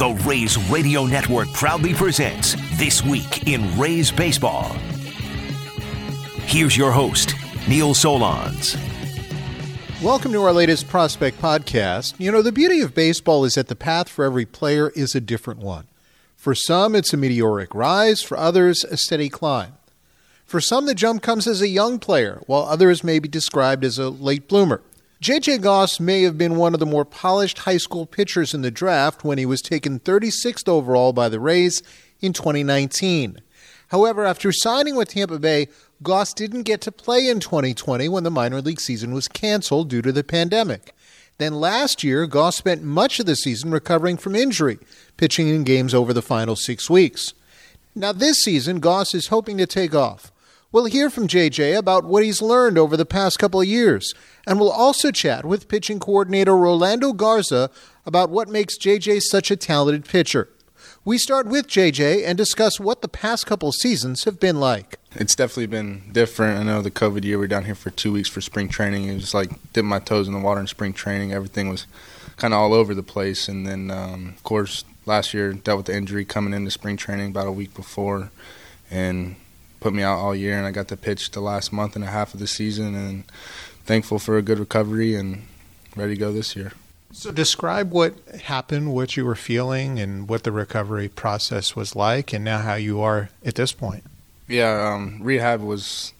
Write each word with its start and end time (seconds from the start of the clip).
The 0.00 0.18
Rays 0.26 0.56
Radio 0.70 1.04
Network 1.04 1.52
proudly 1.52 1.92
presents 1.92 2.56
This 2.78 3.04
Week 3.04 3.46
in 3.46 3.78
Rays 3.78 4.10
Baseball. 4.10 4.72
Here's 6.46 6.74
your 6.74 6.90
host, 6.90 7.34
Neil 7.68 7.92
Solondz. 7.92 8.78
Welcome 10.02 10.32
to 10.32 10.42
our 10.42 10.54
latest 10.54 10.88
prospect 10.88 11.38
podcast. 11.42 12.14
You 12.16 12.32
know, 12.32 12.40
the 12.40 12.50
beauty 12.50 12.80
of 12.80 12.94
baseball 12.94 13.44
is 13.44 13.56
that 13.56 13.68
the 13.68 13.76
path 13.76 14.08
for 14.08 14.24
every 14.24 14.46
player 14.46 14.88
is 14.96 15.14
a 15.14 15.20
different 15.20 15.60
one. 15.60 15.86
For 16.34 16.54
some, 16.54 16.94
it's 16.94 17.12
a 17.12 17.18
meteoric 17.18 17.74
rise, 17.74 18.22
for 18.22 18.38
others, 18.38 18.84
a 18.84 18.96
steady 18.96 19.28
climb. 19.28 19.74
For 20.46 20.62
some, 20.62 20.86
the 20.86 20.94
jump 20.94 21.20
comes 21.20 21.46
as 21.46 21.60
a 21.60 21.68
young 21.68 21.98
player, 21.98 22.40
while 22.46 22.62
others 22.62 23.04
may 23.04 23.18
be 23.18 23.28
described 23.28 23.84
as 23.84 23.98
a 23.98 24.08
late 24.08 24.48
bloomer. 24.48 24.80
J.J. 25.20 25.58
Goss 25.58 26.00
may 26.00 26.22
have 26.22 26.38
been 26.38 26.56
one 26.56 26.72
of 26.72 26.80
the 26.80 26.86
more 26.86 27.04
polished 27.04 27.58
high 27.58 27.76
school 27.76 28.06
pitchers 28.06 28.54
in 28.54 28.62
the 28.62 28.70
draft 28.70 29.22
when 29.22 29.36
he 29.36 29.44
was 29.44 29.60
taken 29.60 30.00
36th 30.00 30.66
overall 30.66 31.12
by 31.12 31.28
the 31.28 31.38
Rays 31.38 31.82
in 32.22 32.32
2019. 32.32 33.42
However, 33.88 34.24
after 34.24 34.50
signing 34.50 34.96
with 34.96 35.10
Tampa 35.10 35.38
Bay, 35.38 35.68
Goss 36.02 36.32
didn't 36.32 36.62
get 36.62 36.80
to 36.80 36.90
play 36.90 37.28
in 37.28 37.38
2020 37.38 38.08
when 38.08 38.24
the 38.24 38.30
minor 38.30 38.62
league 38.62 38.80
season 38.80 39.12
was 39.12 39.28
canceled 39.28 39.90
due 39.90 40.00
to 40.00 40.10
the 40.10 40.24
pandemic. 40.24 40.94
Then 41.36 41.52
last 41.52 42.02
year, 42.02 42.26
Goss 42.26 42.56
spent 42.56 42.82
much 42.82 43.20
of 43.20 43.26
the 43.26 43.36
season 43.36 43.72
recovering 43.72 44.16
from 44.16 44.34
injury, 44.34 44.78
pitching 45.18 45.48
in 45.48 45.64
games 45.64 45.92
over 45.92 46.14
the 46.14 46.22
final 46.22 46.56
six 46.56 46.88
weeks. 46.88 47.34
Now, 47.94 48.12
this 48.12 48.42
season, 48.42 48.80
Goss 48.80 49.14
is 49.14 49.26
hoping 49.26 49.58
to 49.58 49.66
take 49.66 49.94
off. 49.94 50.32
We'll 50.72 50.84
hear 50.84 51.10
from 51.10 51.26
JJ 51.26 51.76
about 51.76 52.04
what 52.04 52.22
he's 52.22 52.40
learned 52.40 52.78
over 52.78 52.96
the 52.96 53.04
past 53.04 53.40
couple 53.40 53.60
of 53.60 53.66
years, 53.66 54.14
and 54.46 54.60
we'll 54.60 54.70
also 54.70 55.10
chat 55.10 55.44
with 55.44 55.66
pitching 55.66 55.98
coordinator 55.98 56.56
Rolando 56.56 57.12
Garza 57.12 57.72
about 58.06 58.30
what 58.30 58.48
makes 58.48 58.78
JJ 58.78 59.22
such 59.22 59.50
a 59.50 59.56
talented 59.56 60.04
pitcher. 60.04 60.48
We 61.04 61.18
start 61.18 61.48
with 61.48 61.66
JJ 61.66 62.24
and 62.24 62.38
discuss 62.38 62.78
what 62.78 63.02
the 63.02 63.08
past 63.08 63.46
couple 63.46 63.72
seasons 63.72 64.22
have 64.22 64.38
been 64.38 64.60
like. 64.60 65.00
It's 65.16 65.34
definitely 65.34 65.66
been 65.66 66.04
different. 66.12 66.60
I 66.60 66.62
know 66.62 66.82
the 66.82 66.90
COVID 66.92 67.24
year, 67.24 67.40
we 67.40 67.46
are 67.46 67.48
down 67.48 67.64
here 67.64 67.74
for 67.74 67.90
two 67.90 68.12
weeks 68.12 68.28
for 68.28 68.40
spring 68.40 68.68
training. 68.68 69.08
It 69.08 69.14
was 69.14 69.34
like 69.34 69.50
dipping 69.72 69.88
my 69.88 69.98
toes 69.98 70.28
in 70.28 70.34
the 70.34 70.38
water 70.38 70.60
in 70.60 70.68
spring 70.68 70.92
training. 70.92 71.32
Everything 71.32 71.68
was 71.68 71.88
kind 72.36 72.54
of 72.54 72.60
all 72.60 72.74
over 72.74 72.94
the 72.94 73.02
place. 73.02 73.48
And 73.48 73.66
then, 73.66 73.90
um, 73.90 74.28
of 74.36 74.44
course, 74.44 74.84
last 75.04 75.34
year 75.34 75.52
dealt 75.52 75.78
with 75.78 75.86
the 75.86 75.96
injury 75.96 76.24
coming 76.24 76.54
into 76.54 76.70
spring 76.70 76.96
training 76.96 77.30
about 77.30 77.48
a 77.48 77.52
week 77.52 77.74
before. 77.74 78.30
And 78.88 79.34
put 79.80 79.92
me 79.92 80.02
out 80.02 80.18
all 80.18 80.34
year, 80.34 80.56
and 80.56 80.66
I 80.66 80.70
got 80.70 80.88
to 80.88 80.96
pitch 80.96 81.30
the 81.30 81.40
last 81.40 81.72
month 81.72 81.96
and 81.96 82.04
a 82.04 82.08
half 82.08 82.34
of 82.34 82.40
the 82.40 82.46
season, 82.46 82.94
and 82.94 83.24
thankful 83.84 84.18
for 84.18 84.36
a 84.36 84.42
good 84.42 84.58
recovery 84.58 85.14
and 85.14 85.42
ready 85.96 86.14
to 86.14 86.20
go 86.20 86.32
this 86.32 86.54
year. 86.54 86.72
So, 87.12 87.32
describe 87.32 87.90
what 87.90 88.14
happened, 88.44 88.92
what 88.94 89.16
you 89.16 89.24
were 89.24 89.34
feeling, 89.34 89.98
and 89.98 90.28
what 90.28 90.44
the 90.44 90.52
recovery 90.52 91.08
process 91.08 91.74
was 91.74 91.96
like, 91.96 92.32
and 92.32 92.44
now 92.44 92.60
how 92.60 92.74
you 92.74 93.00
are 93.00 93.30
at 93.44 93.56
this 93.56 93.72
point. 93.72 94.04
Yeah, 94.46 94.92
um, 94.92 95.18
rehab 95.20 95.60
was 95.60 96.12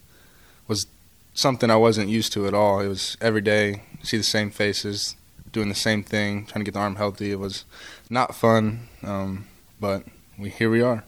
was 0.67 0.87
something 1.35 1.71
I 1.71 1.77
wasn't 1.77 2.09
used 2.09 2.33
to 2.33 2.47
at 2.47 2.55
all. 2.55 2.81
It 2.81 2.89
was 2.89 3.17
every 3.21 3.41
day, 3.41 3.83
see 4.03 4.17
the 4.17 4.23
same 4.23 4.51
faces, 4.51 5.15
doing 5.53 5.69
the 5.69 5.75
same 5.75 6.03
thing, 6.03 6.47
trying 6.47 6.65
to 6.65 6.65
get 6.65 6.75
the 6.75 6.81
arm 6.81 6.97
healthy. 6.97 7.31
It 7.31 7.39
was 7.39 7.65
not 8.09 8.35
fun, 8.35 8.89
um, 9.03 9.47
but 9.81 10.05
we 10.39 10.51
here 10.51 10.71
we 10.71 10.83
are. 10.83 11.05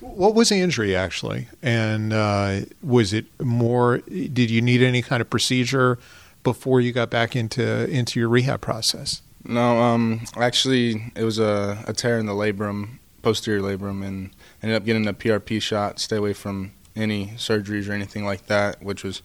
What 0.00 0.34
was 0.34 0.50
the 0.50 0.56
injury 0.56 0.94
actually? 0.94 1.48
And 1.62 2.12
uh, 2.12 2.60
was 2.82 3.12
it 3.12 3.26
more? 3.40 3.98
Did 3.98 4.50
you 4.50 4.60
need 4.60 4.82
any 4.82 5.02
kind 5.02 5.20
of 5.20 5.30
procedure 5.30 5.98
before 6.42 6.80
you 6.80 6.92
got 6.92 7.10
back 7.10 7.34
into 7.34 7.88
into 7.90 8.20
your 8.20 8.28
rehab 8.28 8.60
process? 8.60 9.22
No, 9.44 9.80
um, 9.80 10.22
actually, 10.36 11.12
it 11.14 11.22
was 11.22 11.38
a, 11.38 11.82
a 11.86 11.92
tear 11.92 12.18
in 12.18 12.26
the 12.26 12.32
labrum, 12.32 12.98
posterior 13.22 13.60
labrum, 13.60 14.04
and 14.04 14.30
ended 14.62 14.76
up 14.76 14.84
getting 14.84 15.06
a 15.06 15.14
PRP 15.14 15.62
shot. 15.62 16.00
Stay 16.00 16.16
away 16.16 16.32
from 16.32 16.72
any 16.96 17.28
surgeries 17.36 17.88
or 17.88 17.92
anything 17.92 18.24
like 18.24 18.46
that, 18.46 18.82
which 18.82 19.04
was 19.04 19.22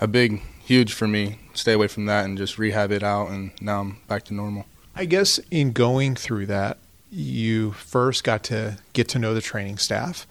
a 0.00 0.08
big, 0.08 0.42
huge 0.64 0.92
for 0.92 1.06
me. 1.06 1.38
Stay 1.54 1.72
away 1.72 1.86
from 1.86 2.06
that 2.06 2.24
and 2.24 2.36
just 2.36 2.58
rehab 2.58 2.90
it 2.90 3.02
out, 3.02 3.28
and 3.28 3.52
now 3.60 3.80
I'm 3.80 3.98
back 4.08 4.24
to 4.24 4.34
normal. 4.34 4.66
I 4.96 5.04
guess 5.04 5.38
in 5.50 5.72
going 5.72 6.16
through 6.16 6.46
that, 6.46 6.78
you 7.10 7.72
first 7.72 8.24
got 8.24 8.44
to 8.44 8.78
get 8.92 9.08
to 9.08 9.18
know 9.18 9.34
the 9.34 9.40
training 9.40 9.78
staff. 9.78 10.26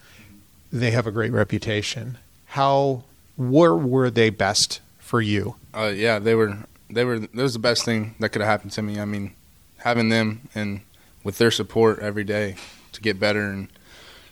They 0.71 0.91
have 0.91 1.07
a 1.07 1.11
great 1.11 1.31
reputation. 1.31 2.17
How 2.47 3.03
where 3.37 3.75
were 3.75 4.09
they 4.09 4.29
best 4.29 4.81
for 4.97 5.21
you? 5.21 5.55
Uh, 5.73 5.91
yeah, 5.95 6.19
they 6.19 6.35
were. 6.35 6.57
They 6.89 7.05
were. 7.05 7.19
That 7.19 7.33
was 7.35 7.53
the 7.53 7.59
best 7.59 7.85
thing 7.85 8.15
that 8.19 8.29
could 8.29 8.41
have 8.41 8.49
happened 8.49 8.71
to 8.73 8.81
me. 8.81 8.99
I 8.99 9.05
mean, 9.05 9.33
having 9.77 10.09
them 10.09 10.49
and 10.53 10.81
with 11.23 11.37
their 11.37 11.51
support 11.51 11.99
every 11.99 12.23
day 12.23 12.55
to 12.91 13.01
get 13.01 13.19
better, 13.19 13.49
and 13.49 13.69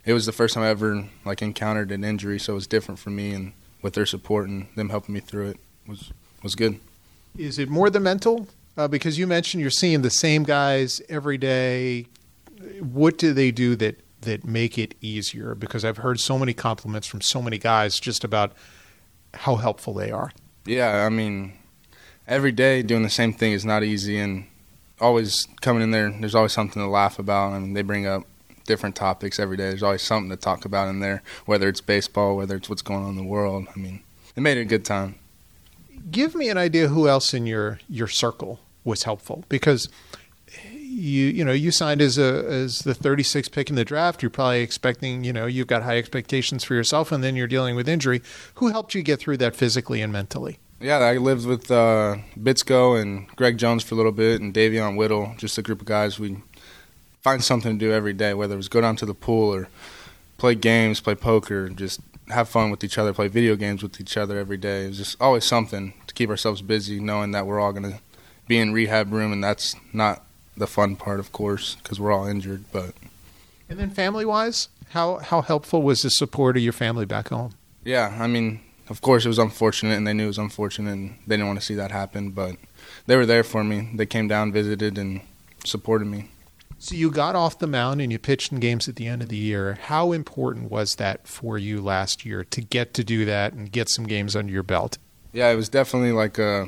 it 0.05 0.13
was 0.13 0.25
the 0.25 0.31
first 0.31 0.53
time 0.53 0.63
I 0.63 0.69
ever 0.69 1.07
like 1.25 1.41
encountered 1.41 1.91
an 1.91 2.03
injury, 2.03 2.39
so 2.39 2.53
it 2.53 2.55
was 2.55 2.67
different 2.67 2.99
for 2.99 3.09
me. 3.09 3.33
And 3.33 3.53
with 3.81 3.93
their 3.93 4.05
support 4.05 4.47
and 4.47 4.67
them 4.75 4.89
helping 4.89 5.13
me 5.13 5.21
through 5.21 5.49
it 5.49 5.59
was 5.87 6.11
was 6.43 6.55
good. 6.55 6.79
Is 7.37 7.59
it 7.59 7.69
more 7.69 7.89
the 7.89 7.99
mental? 7.99 8.47
Uh, 8.75 8.87
because 8.87 9.17
you 9.17 9.25
mentioned 9.25 9.61
you're 9.61 9.71
seeing 9.71 10.03
the 10.03 10.09
same 10.09 10.43
guys 10.43 11.01
every 11.09 11.37
day, 11.37 12.05
what 12.79 13.17
do 13.17 13.33
they 13.33 13.51
do 13.51 13.75
that 13.77 13.99
that 14.21 14.45
make 14.45 14.77
it 14.77 14.95
easier? 15.01 15.55
Because 15.55 15.85
I've 15.85 15.97
heard 15.97 16.19
so 16.19 16.37
many 16.37 16.53
compliments 16.53 17.07
from 17.07 17.21
so 17.21 17.41
many 17.41 17.57
guys 17.57 17.99
just 17.99 18.23
about 18.23 18.53
how 19.33 19.55
helpful 19.55 19.93
they 19.93 20.11
are. 20.11 20.31
Yeah, 20.65 21.05
I 21.05 21.09
mean, 21.09 21.53
every 22.27 22.51
day 22.51 22.81
doing 22.81 23.03
the 23.03 23.09
same 23.09 23.33
thing 23.33 23.53
is 23.53 23.65
not 23.65 23.83
easy, 23.83 24.17
and 24.19 24.45
always 24.99 25.47
coming 25.61 25.83
in 25.83 25.91
there, 25.91 26.09
there's 26.09 26.35
always 26.35 26.51
something 26.51 26.81
to 26.81 26.89
laugh 26.89 27.19
about. 27.19 27.53
I 27.53 27.59
mean, 27.59 27.73
they 27.73 27.83
bring 27.83 28.07
up 28.07 28.23
different 28.65 28.95
topics 28.95 29.39
every 29.39 29.57
day. 29.57 29.69
There's 29.69 29.83
always 29.83 30.01
something 30.01 30.29
to 30.29 30.35
talk 30.35 30.65
about 30.65 30.89
in 30.89 30.99
there, 30.99 31.23
whether 31.45 31.67
it's 31.69 31.81
baseball, 31.81 32.35
whether 32.35 32.55
it's 32.55 32.69
what's 32.69 32.81
going 32.81 33.03
on 33.03 33.11
in 33.11 33.15
the 33.15 33.23
world. 33.23 33.67
I 33.73 33.79
mean, 33.79 34.03
it 34.35 34.41
made 34.41 34.57
it 34.57 34.61
a 34.61 34.65
good 34.65 34.85
time. 34.85 35.15
Give 36.11 36.35
me 36.35 36.49
an 36.49 36.57
idea 36.57 36.87
who 36.89 37.07
else 37.07 37.33
in 37.33 37.45
your 37.47 37.79
your 37.89 38.07
circle 38.07 38.59
was 38.83 39.03
helpful 39.03 39.43
because 39.49 39.89
you 40.97 41.27
you 41.27 41.45
know 41.45 41.51
you 41.51 41.71
signed 41.71 42.01
as 42.01 42.17
a 42.17 42.43
as 42.45 42.79
the 42.79 42.93
36th 42.93 43.51
pick 43.51 43.69
in 43.69 43.75
the 43.75 43.85
draft. 43.85 44.21
You're 44.21 44.31
probably 44.31 44.61
expecting 44.61 45.23
you 45.23 45.31
know 45.31 45.45
you've 45.45 45.67
got 45.67 45.83
high 45.83 45.97
expectations 45.97 46.63
for 46.63 46.73
yourself, 46.73 47.11
and 47.11 47.23
then 47.23 47.35
you're 47.35 47.47
dealing 47.47 47.75
with 47.75 47.87
injury. 47.87 48.21
Who 48.55 48.69
helped 48.69 48.95
you 48.95 49.03
get 49.03 49.19
through 49.19 49.37
that 49.37 49.55
physically 49.55 50.01
and 50.01 50.11
mentally? 50.11 50.59
Yeah, 50.79 50.97
I 50.97 51.17
lived 51.17 51.45
with 51.45 51.71
uh, 51.71 52.17
Bitsko 52.37 53.01
and 53.01 53.27
Greg 53.35 53.57
Jones 53.57 53.83
for 53.83 53.95
a 53.95 53.97
little 53.97 54.11
bit, 54.11 54.41
and 54.41 54.53
Davion 54.53 54.95
Whittle, 54.95 55.33
just 55.37 55.57
a 55.57 55.61
group 55.61 55.81
of 55.81 55.87
guys. 55.87 56.19
We 56.19 56.37
find 57.21 57.43
something 57.43 57.79
to 57.79 57.85
do 57.85 57.91
every 57.91 58.13
day, 58.13 58.33
whether 58.33 58.53
it 58.53 58.57
was 58.57 58.69
go 58.69 58.81
down 58.81 58.95
to 58.97 59.05
the 59.05 59.13
pool 59.13 59.53
or 59.53 59.69
play 60.37 60.55
games, 60.55 60.99
play 60.99 61.15
poker, 61.15 61.69
just 61.69 61.99
have 62.29 62.49
fun 62.49 62.69
with 62.69 62.83
each 62.83 62.97
other, 62.97 63.13
play 63.13 63.27
video 63.27 63.55
games 63.55 63.81
with 63.81 63.99
each 63.99 64.17
other 64.17 64.37
every 64.37 64.57
day. 64.57 64.85
It 64.85 64.89
was 64.89 64.97
just 64.97 65.21
always 65.21 65.45
something 65.45 65.93
to 66.05 66.13
keep 66.13 66.29
ourselves 66.29 66.61
busy, 66.61 66.99
knowing 66.99 67.31
that 67.31 67.47
we're 67.47 67.59
all 67.59 67.71
going 67.71 67.91
to 67.91 67.99
be 68.47 68.57
in 68.59 68.71
rehab 68.71 69.11
room, 69.11 69.31
and 69.31 69.43
that's 69.43 69.75
not 69.93 70.26
the 70.57 70.67
fun 70.67 70.95
part, 70.95 71.19
of 71.19 71.31
course, 71.31 71.75
because 71.75 71.99
we're 71.99 72.11
all 72.11 72.25
injured. 72.27 72.65
But 72.71 72.93
and 73.69 73.79
then 73.79 73.89
family 73.89 74.25
wise, 74.25 74.69
how 74.89 75.17
how 75.17 75.41
helpful 75.41 75.81
was 75.81 76.01
the 76.01 76.09
support 76.09 76.57
of 76.57 76.63
your 76.63 76.73
family 76.73 77.05
back 77.05 77.29
home? 77.29 77.53
Yeah, 77.83 78.17
I 78.19 78.27
mean, 78.27 78.59
of 78.89 79.01
course 79.01 79.25
it 79.25 79.29
was 79.29 79.39
unfortunate, 79.39 79.95
and 79.95 80.05
they 80.05 80.13
knew 80.13 80.25
it 80.25 80.27
was 80.27 80.37
unfortunate, 80.37 80.91
and 80.91 81.17
they 81.25 81.35
didn't 81.35 81.47
want 81.47 81.59
to 81.59 81.65
see 81.65 81.75
that 81.75 81.91
happen. 81.91 82.31
But 82.31 82.57
they 83.05 83.15
were 83.15 83.25
there 83.25 83.43
for 83.43 83.63
me. 83.63 83.89
They 83.93 84.05
came 84.05 84.27
down, 84.27 84.51
visited, 84.51 84.97
and 84.97 85.21
supported 85.63 86.05
me. 86.05 86.29
So 86.79 86.95
you 86.95 87.09
got 87.09 87.35
off 87.35 87.57
the 87.57 87.65
mound 87.65 88.01
and 88.01 88.11
you 88.11 88.19
pitched 88.19 88.51
in 88.51 88.59
games 88.59 88.87
at 88.87 88.97
the 88.97 89.07
end 89.07 89.23
of 89.23 89.29
the 89.29 89.37
year. 89.37 89.79
How 89.81 90.11
important 90.11 90.69
was 90.69 90.95
that 90.95 91.27
for 91.27 91.57
you 91.57 91.81
last 91.81 92.23
year 92.23 92.43
to 92.43 92.61
get 92.61 92.93
to 92.93 93.03
do 93.03 93.25
that 93.25 93.53
and 93.53 93.71
get 93.71 93.89
some 93.89 94.05
games 94.05 94.35
under 94.35 94.53
your 94.53 94.61
belt? 94.61 94.99
Yeah, 95.33 95.49
it 95.49 95.55
was 95.55 95.69
definitely 95.69 96.11
like 96.11 96.37
a 96.37 96.67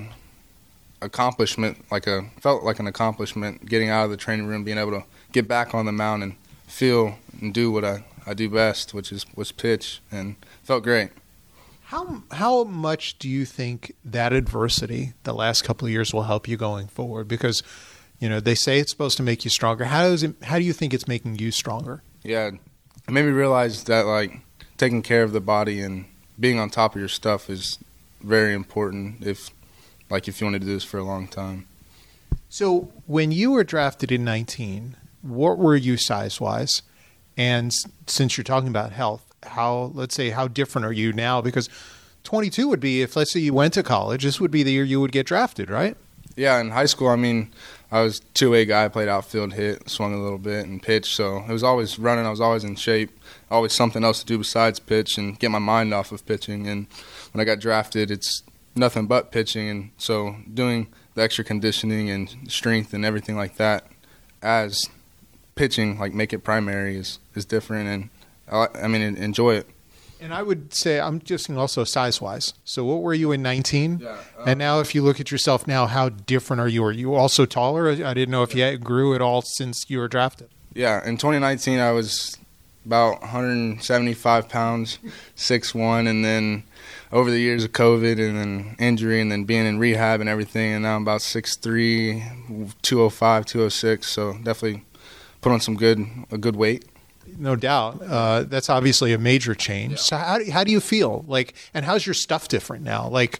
accomplishment, 1.01 1.85
like 1.91 2.07
a 2.07 2.29
felt 2.39 2.63
like 2.63 2.79
an 2.79 2.87
accomplishment 2.87 3.65
getting 3.65 3.89
out 3.89 4.05
of 4.05 4.11
the 4.11 4.17
training 4.17 4.47
room, 4.47 4.63
being 4.63 4.77
able 4.77 4.91
to 4.91 5.03
get 5.31 5.47
back 5.47 5.73
on 5.73 5.85
the 5.85 5.91
mound 5.91 6.23
and 6.23 6.35
feel 6.67 7.17
and 7.41 7.53
do 7.53 7.71
what 7.71 7.83
I, 7.85 8.03
I 8.25 8.33
do 8.33 8.49
best, 8.49 8.93
which 8.93 9.11
is 9.11 9.25
was 9.35 9.51
pitch, 9.51 10.01
and 10.11 10.35
felt 10.63 10.83
great. 10.83 11.09
How 11.85 12.23
how 12.31 12.63
much 12.65 13.17
do 13.17 13.27
you 13.27 13.45
think 13.45 13.95
that 14.05 14.33
adversity 14.33 15.13
the 15.23 15.33
last 15.33 15.63
couple 15.63 15.87
of 15.87 15.91
years 15.91 16.13
will 16.13 16.23
help 16.23 16.47
you 16.47 16.57
going 16.57 16.87
forward? 16.87 17.27
Because 17.27 17.63
you 18.19 18.29
know 18.29 18.39
they 18.39 18.55
say 18.55 18.79
it's 18.79 18.91
supposed 18.91 19.17
to 19.17 19.23
make 19.23 19.43
you 19.43 19.49
stronger. 19.49 19.85
How 19.85 20.03
does 20.03 20.23
it? 20.23 20.35
How 20.43 20.59
do 20.59 20.63
you 20.63 20.73
think 20.73 20.93
it's 20.93 21.07
making 21.07 21.39
you 21.39 21.51
stronger? 21.51 22.03
Yeah, 22.23 22.47
it 22.47 23.11
made 23.11 23.25
me 23.25 23.31
realize 23.31 23.85
that 23.85 24.05
like 24.05 24.41
taking 24.77 25.01
care 25.01 25.23
of 25.23 25.31
the 25.31 25.41
body 25.41 25.81
and 25.81 26.05
being 26.39 26.59
on 26.59 26.69
top 26.69 26.95
of 26.95 26.99
your 26.99 27.09
stuff 27.09 27.49
is 27.49 27.79
very 28.21 28.53
important. 28.53 29.25
If 29.25 29.49
like 30.09 30.27
if 30.27 30.39
you 30.39 30.45
want 30.45 30.55
to 30.55 30.59
do 30.59 30.73
this 30.73 30.83
for 30.83 30.97
a 30.97 31.03
long 31.03 31.27
time. 31.27 31.67
So 32.49 32.91
when 33.05 33.31
you 33.31 33.51
were 33.51 33.63
drafted 33.63 34.11
in 34.11 34.23
19, 34.23 34.95
what 35.21 35.57
were 35.57 35.75
you 35.75 35.97
size 35.97 36.41
wise? 36.41 36.81
And 37.37 37.73
since 38.07 38.37
you're 38.37 38.43
talking 38.43 38.69
about 38.69 38.91
health, 38.91 39.25
how 39.43 39.91
let's 39.93 40.15
say 40.15 40.31
how 40.31 40.47
different 40.47 40.85
are 40.85 40.91
you 40.91 41.13
now? 41.13 41.41
Because 41.41 41.69
22 42.23 42.67
would 42.67 42.79
be 42.79 43.01
if 43.01 43.15
let's 43.15 43.31
say 43.31 43.39
you 43.39 43.53
went 43.53 43.73
to 43.75 43.83
college, 43.83 44.23
this 44.23 44.41
would 44.41 44.51
be 44.51 44.63
the 44.63 44.71
year 44.71 44.83
you 44.83 44.99
would 44.99 45.11
get 45.11 45.25
drafted, 45.25 45.69
right? 45.69 45.95
Yeah, 46.35 46.59
in 46.59 46.69
high 46.71 46.85
school, 46.85 47.09
I 47.09 47.15
mean, 47.15 47.51
I 47.91 48.01
was 48.01 48.19
two 48.33 48.51
way 48.51 48.65
guy, 48.65 48.87
played 48.87 49.07
outfield, 49.09 49.53
hit, 49.53 49.89
swung 49.89 50.13
a 50.13 50.21
little 50.21 50.37
bit, 50.37 50.65
and 50.65 50.81
pitched. 50.81 51.15
So 51.15 51.43
it 51.47 51.51
was 51.51 51.63
always 51.63 51.97
running. 51.97 52.25
I 52.25 52.29
was 52.29 52.41
always 52.41 52.63
in 52.63 52.75
shape. 52.75 53.11
Always 53.49 53.73
something 53.73 54.03
else 54.03 54.19
to 54.19 54.25
do 54.25 54.37
besides 54.37 54.79
pitch 54.79 55.17
and 55.17 55.39
get 55.39 55.51
my 55.51 55.59
mind 55.59 55.93
off 55.93 56.11
of 56.11 56.25
pitching. 56.25 56.67
And 56.67 56.87
when 57.31 57.41
I 57.41 57.45
got 57.45 57.59
drafted, 57.59 58.11
it's 58.11 58.43
nothing 58.75 59.07
but 59.07 59.31
pitching. 59.31 59.69
And 59.69 59.91
so 59.97 60.35
doing 60.51 60.87
the 61.15 61.21
extra 61.21 61.43
conditioning 61.43 62.09
and 62.09 62.29
strength 62.47 62.93
and 62.93 63.05
everything 63.05 63.35
like 63.35 63.57
that 63.57 63.85
as 64.41 64.81
pitching, 65.55 65.99
like 65.99 66.13
make 66.13 66.33
it 66.33 66.39
primary, 66.39 66.95
is 66.97 67.19
is 67.35 67.45
different. 67.45 67.89
And 67.89 68.09
I, 68.51 68.85
I 68.85 68.87
mean, 68.87 69.01
enjoy 69.01 69.55
it. 69.55 69.69
And 70.21 70.33
I 70.33 70.41
would 70.41 70.73
say 70.73 70.99
I'm 70.99 71.19
just 71.19 71.49
also 71.49 71.85
size 71.85 72.19
wise. 72.19 72.53
So 72.65 72.83
what 72.83 73.01
were 73.01 73.13
you 73.13 73.31
in 73.31 73.41
19? 73.41 73.99
Yeah, 73.99 74.09
um, 74.09 74.17
and 74.47 74.59
now, 74.59 74.81
if 74.81 74.93
you 74.93 75.01
look 75.01 75.21
at 75.21 75.31
yourself 75.31 75.65
now, 75.65 75.87
how 75.87 76.09
different 76.09 76.59
are 76.59 76.67
you? 76.67 76.83
Are 76.83 76.91
you 76.91 77.15
also 77.15 77.45
taller? 77.45 77.89
I 77.89 78.13
didn't 78.13 78.29
know 78.29 78.43
if 78.43 78.53
you 78.53 78.77
grew 78.77 79.15
at 79.15 79.21
all 79.21 79.41
since 79.41 79.85
you 79.87 79.97
were 79.99 80.09
drafted. 80.09 80.49
Yeah, 80.73 81.05
in 81.07 81.17
2019 81.17 81.79
I 81.79 81.91
was 81.91 82.37
about 82.85 83.21
175 83.21 84.49
pounds, 84.49 84.99
six 85.35 85.73
one, 85.73 86.07
and 86.07 86.23
then 86.23 86.63
over 87.11 87.31
the 87.31 87.39
years 87.39 87.63
of 87.63 87.71
COVID 87.71 88.19
and 88.19 88.37
then 88.37 88.75
injury 88.79 89.21
and 89.21 89.31
then 89.31 89.43
being 89.43 89.65
in 89.65 89.79
rehab 89.79 90.21
and 90.21 90.29
everything, 90.29 90.73
and 90.73 90.83
now 90.83 90.95
I'm 90.95 91.01
about 91.01 91.21
6'3", 91.21 92.73
205, 92.81 93.45
206. 93.45 94.07
So 94.07 94.33
definitely 94.33 94.85
put 95.41 95.51
on 95.51 95.59
some 95.59 95.75
good 95.75 96.05
a 96.31 96.37
good 96.37 96.55
weight 96.55 96.85
no 97.37 97.55
doubt. 97.55 98.01
Uh, 98.01 98.43
that's 98.43 98.69
obviously 98.69 99.13
a 99.13 99.17
major 99.17 99.53
change. 99.53 99.91
Yeah. 99.91 99.97
So 99.97 100.17
how 100.17 100.51
how 100.51 100.63
do 100.63 100.71
you 100.71 100.79
feel 100.79 101.25
like, 101.27 101.53
and 101.73 101.85
how's 101.85 102.05
your 102.05 102.13
stuff 102.13 102.47
different 102.47 102.83
now? 102.83 103.07
Like, 103.07 103.39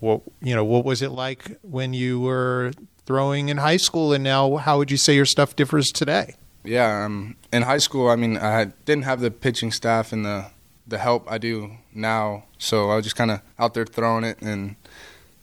what 0.00 0.22
you 0.42 0.54
know, 0.54 0.64
what 0.64 0.84
was 0.84 1.02
it 1.02 1.10
like 1.10 1.58
when 1.62 1.94
you 1.94 2.20
were 2.20 2.72
throwing 3.06 3.48
in 3.48 3.58
high 3.58 3.76
school, 3.76 4.12
and 4.12 4.22
now 4.22 4.56
how 4.56 4.78
would 4.78 4.90
you 4.90 4.96
say 4.96 5.14
your 5.14 5.24
stuff 5.24 5.56
differs 5.56 5.90
today? 5.90 6.34
Yeah, 6.62 7.04
um, 7.04 7.36
in 7.52 7.62
high 7.62 7.78
school, 7.78 8.08
I 8.08 8.16
mean, 8.16 8.36
I 8.36 8.66
didn't 8.84 9.04
have 9.04 9.20
the 9.20 9.30
pitching 9.30 9.72
staff 9.72 10.12
and 10.12 10.24
the 10.24 10.46
the 10.90 10.98
help 10.98 11.30
I 11.30 11.38
do 11.38 11.72
now, 11.94 12.44
so 12.58 12.90
I 12.90 12.96
was 12.96 13.04
just 13.04 13.16
kind 13.16 13.30
of 13.30 13.40
out 13.58 13.74
there 13.74 13.86
throwing 13.86 14.24
it 14.24 14.40
and 14.42 14.76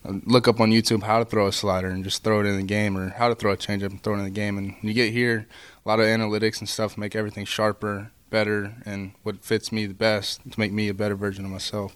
uh, 0.05 0.13
look 0.25 0.47
up 0.47 0.59
on 0.59 0.71
YouTube 0.71 1.03
how 1.03 1.19
to 1.19 1.25
throw 1.25 1.47
a 1.47 1.51
slider 1.51 1.87
and 1.87 2.03
just 2.03 2.23
throw 2.23 2.41
it 2.41 2.45
in 2.45 2.57
the 2.57 2.63
game, 2.63 2.97
or 2.97 3.09
how 3.09 3.29
to 3.29 3.35
throw 3.35 3.51
a 3.51 3.57
changeup 3.57 3.89
and 3.89 4.03
throw 4.03 4.13
it 4.13 4.19
in 4.19 4.23
the 4.25 4.29
game. 4.29 4.57
And 4.57 4.75
you 4.81 4.93
get 4.93 5.11
here, 5.11 5.47
a 5.85 5.89
lot 5.89 5.99
of 5.99 6.05
analytics 6.05 6.59
and 6.59 6.69
stuff 6.69 6.97
make 6.97 7.15
everything 7.15 7.45
sharper, 7.45 8.11
better, 8.29 8.75
and 8.85 9.13
what 9.23 9.43
fits 9.43 9.71
me 9.71 9.85
the 9.85 9.93
best 9.93 10.41
to 10.51 10.59
make 10.59 10.71
me 10.71 10.89
a 10.89 10.93
better 10.93 11.15
version 11.15 11.45
of 11.45 11.51
myself. 11.51 11.95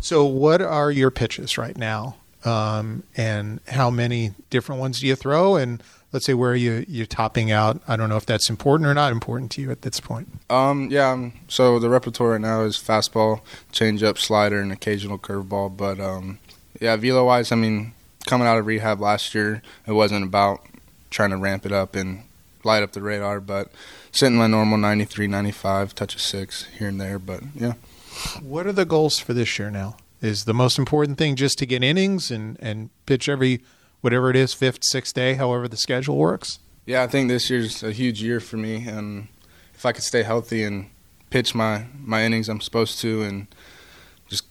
So, 0.00 0.24
what 0.24 0.60
are 0.60 0.90
your 0.90 1.10
pitches 1.10 1.58
right 1.58 1.76
now, 1.76 2.16
um, 2.44 3.02
and 3.16 3.60
how 3.68 3.90
many 3.90 4.32
different 4.50 4.80
ones 4.80 5.00
do 5.00 5.06
you 5.06 5.16
throw? 5.16 5.56
And 5.56 5.82
let's 6.12 6.26
say 6.26 6.34
where 6.34 6.52
are 6.52 6.56
you 6.56 6.84
you 6.88 7.06
topping 7.06 7.50
out? 7.50 7.80
I 7.86 7.96
don't 7.96 8.08
know 8.08 8.16
if 8.16 8.26
that's 8.26 8.48
important 8.48 8.88
or 8.88 8.94
not 8.94 9.12
important 9.12 9.50
to 9.52 9.60
you 9.60 9.70
at 9.70 9.82
this 9.82 10.00
point. 10.00 10.28
Um, 10.50 10.88
yeah. 10.90 11.10
Um, 11.10 11.32
so 11.48 11.78
the 11.78 11.88
repertoire 11.88 12.30
right 12.30 12.40
now 12.40 12.62
is 12.62 12.76
fastball, 12.76 13.40
changeup, 13.72 14.18
slider, 14.18 14.60
and 14.60 14.72
occasional 14.72 15.18
curveball. 15.18 15.76
But 15.76 16.00
um, 16.00 16.38
yeah, 16.80 16.96
velo 16.96 17.26
wise, 17.26 17.52
I 17.52 17.56
mean, 17.56 17.92
coming 18.26 18.46
out 18.46 18.58
of 18.58 18.66
rehab 18.66 19.00
last 19.00 19.34
year, 19.34 19.62
it 19.86 19.92
wasn't 19.92 20.24
about 20.24 20.64
trying 21.10 21.30
to 21.30 21.36
ramp 21.36 21.64
it 21.64 21.72
up 21.72 21.96
and 21.96 22.24
light 22.64 22.82
up 22.82 22.92
the 22.92 23.00
radar, 23.00 23.40
but 23.40 23.70
sitting 24.12 24.36
my 24.36 24.46
normal 24.46 24.78
93, 24.78 25.26
95, 25.26 25.94
touch 25.94 26.14
of 26.14 26.20
six 26.20 26.64
here 26.78 26.88
and 26.88 27.00
there. 27.00 27.18
But 27.18 27.42
yeah. 27.54 27.74
What 28.42 28.66
are 28.66 28.72
the 28.72 28.84
goals 28.84 29.18
for 29.18 29.32
this 29.32 29.58
year 29.58 29.70
now? 29.70 29.96
Is 30.20 30.44
the 30.44 30.54
most 30.54 30.78
important 30.78 31.16
thing 31.16 31.36
just 31.36 31.58
to 31.58 31.66
get 31.66 31.82
innings 31.84 32.30
and, 32.30 32.56
and 32.60 32.90
pitch 33.06 33.28
every, 33.28 33.60
whatever 34.00 34.30
it 34.30 34.36
is, 34.36 34.52
fifth, 34.52 34.80
sixth 34.82 35.14
day, 35.14 35.34
however 35.34 35.68
the 35.68 35.76
schedule 35.76 36.16
works? 36.16 36.58
Yeah, 36.86 37.02
I 37.02 37.06
think 37.06 37.28
this 37.28 37.48
year's 37.50 37.82
a 37.82 37.92
huge 37.92 38.22
year 38.22 38.40
for 38.40 38.56
me. 38.56 38.88
And 38.88 39.28
if 39.74 39.86
I 39.86 39.92
could 39.92 40.02
stay 40.02 40.24
healthy 40.24 40.64
and 40.64 40.90
pitch 41.30 41.54
my, 41.54 41.86
my 42.02 42.24
innings 42.24 42.48
I'm 42.48 42.60
supposed 42.60 43.00
to 43.02 43.22
and 43.22 43.46
just 44.28 44.44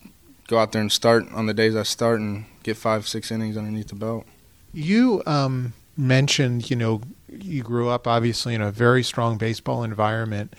go 0.48 0.58
out 0.58 0.72
there 0.72 0.81
and 0.81 0.92
start 0.92 1.25
on 1.34 1.48
the 1.48 1.54
days 1.54 1.75
I 1.75 1.84
start 1.84 2.19
and 2.19 2.46
get 2.64 2.78
five, 2.78 3.08
six 3.08 3.31
innings 3.31 3.58
underneath 3.58 3.90
the 3.90 3.96
belt. 3.96 4.25
You 4.74 5.22
um, 5.25 5.74
mentioned, 5.98 6.69
you 6.69 6.75
know, 6.75 7.02
you 7.30 7.64
grew 7.64 7.90
up 7.90 8.08
obviously 8.08 8.56
in 8.56 8.62
a 8.62 8.72
very 8.72 9.04
strong 9.04 9.38
baseball 9.38 9.84
environment. 9.84 10.54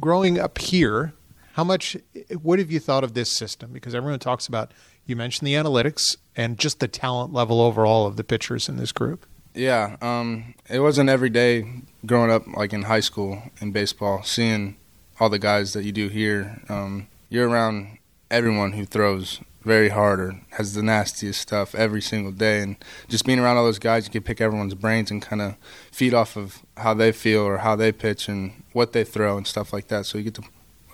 Growing 0.00 0.38
up 0.38 0.58
here, 0.58 1.14
how 1.54 1.62
much, 1.62 1.96
what 2.42 2.58
have 2.58 2.72
you 2.72 2.80
thought 2.80 3.04
of 3.04 3.14
this 3.14 3.30
system? 3.30 3.70
Because 3.72 3.94
everyone 3.94 4.18
talks 4.18 4.48
about, 4.48 4.72
you 5.06 5.14
mentioned 5.14 5.46
the 5.46 5.54
analytics 5.54 6.16
and 6.34 6.58
just 6.58 6.80
the 6.80 6.88
talent 6.88 7.32
level 7.32 7.60
overall 7.60 8.06
of 8.06 8.16
the 8.16 8.24
pitchers 8.24 8.68
in 8.68 8.76
this 8.76 8.90
group. 8.90 9.24
Yeah, 9.54 9.96
um, 10.02 10.54
it 10.68 10.80
wasn't 10.80 11.10
every 11.10 11.30
day 11.30 11.82
growing 12.04 12.32
up, 12.32 12.44
like 12.56 12.72
in 12.72 12.82
high 12.82 12.98
school 12.98 13.40
in 13.60 13.70
baseball, 13.70 14.24
seeing 14.24 14.76
all 15.20 15.28
the 15.28 15.38
guys 15.38 15.74
that 15.74 15.84
you 15.84 15.92
do 15.92 16.08
here. 16.08 16.60
Um, 16.68 17.06
you're 17.28 17.48
around 17.48 17.98
everyone 18.32 18.72
who 18.72 18.84
throws 18.84 19.40
very 19.62 19.90
hard 19.90 20.18
or 20.18 20.40
has 20.50 20.74
the 20.74 20.82
nastiest 20.82 21.40
stuff 21.40 21.72
every 21.76 22.02
single 22.02 22.32
day. 22.32 22.62
And 22.62 22.76
just 23.06 23.24
being 23.24 23.38
around 23.38 23.58
all 23.58 23.64
those 23.64 23.78
guys, 23.78 24.06
you 24.06 24.10
can 24.10 24.24
pick 24.24 24.40
everyone's 24.40 24.74
brains 24.74 25.12
and 25.12 25.22
kind 25.22 25.40
of 25.40 25.54
feed 25.92 26.14
off 26.14 26.36
of 26.36 26.64
how 26.78 26.94
they 26.94 27.12
feel 27.12 27.42
or 27.42 27.58
how 27.58 27.76
they 27.76 27.92
pitch 27.92 28.28
and 28.28 28.64
what 28.72 28.92
they 28.92 29.04
throw 29.04 29.36
and 29.36 29.46
stuff 29.46 29.72
like 29.72 29.86
that. 29.86 30.04
So 30.04 30.18
you 30.18 30.24
get 30.24 30.34
to 30.34 30.42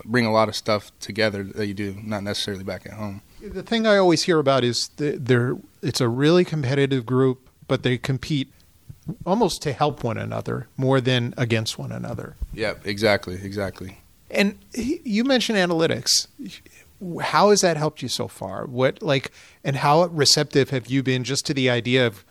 bring 0.05 0.25
a 0.25 0.31
lot 0.31 0.49
of 0.49 0.55
stuff 0.55 0.91
together 0.99 1.43
that 1.43 1.67
you 1.67 1.73
do 1.73 1.95
not 2.03 2.23
necessarily 2.23 2.63
back 2.63 2.85
at 2.85 2.93
home. 2.93 3.21
The 3.41 3.63
thing 3.63 3.87
I 3.87 3.97
always 3.97 4.23
hear 4.23 4.39
about 4.39 4.63
is 4.63 4.89
they're 4.97 5.57
it's 5.81 6.01
a 6.01 6.07
really 6.07 6.45
competitive 6.45 7.05
group, 7.05 7.49
but 7.67 7.83
they 7.83 7.97
compete 7.97 8.51
almost 9.25 9.61
to 9.63 9.73
help 9.73 10.03
one 10.03 10.17
another 10.17 10.67
more 10.77 11.01
than 11.01 11.33
against 11.37 11.79
one 11.79 11.91
another. 11.91 12.35
Yeah, 12.53 12.75
exactly, 12.83 13.35
exactly. 13.35 13.97
And 14.29 14.57
you 14.73 15.23
mentioned 15.23 15.57
analytics 15.57 16.27
how 17.21 17.49
has 17.49 17.61
that 17.61 17.77
helped 17.77 18.01
you 18.01 18.07
so 18.07 18.27
far? 18.27 18.65
What 18.65 19.01
like 19.01 19.31
and 19.63 19.77
how 19.77 20.05
receptive 20.05 20.69
have 20.69 20.87
you 20.87 21.01
been 21.03 21.23
just 21.23 21.45
to 21.47 21.53
the 21.53 21.69
idea 21.69 22.05
of 22.05 22.23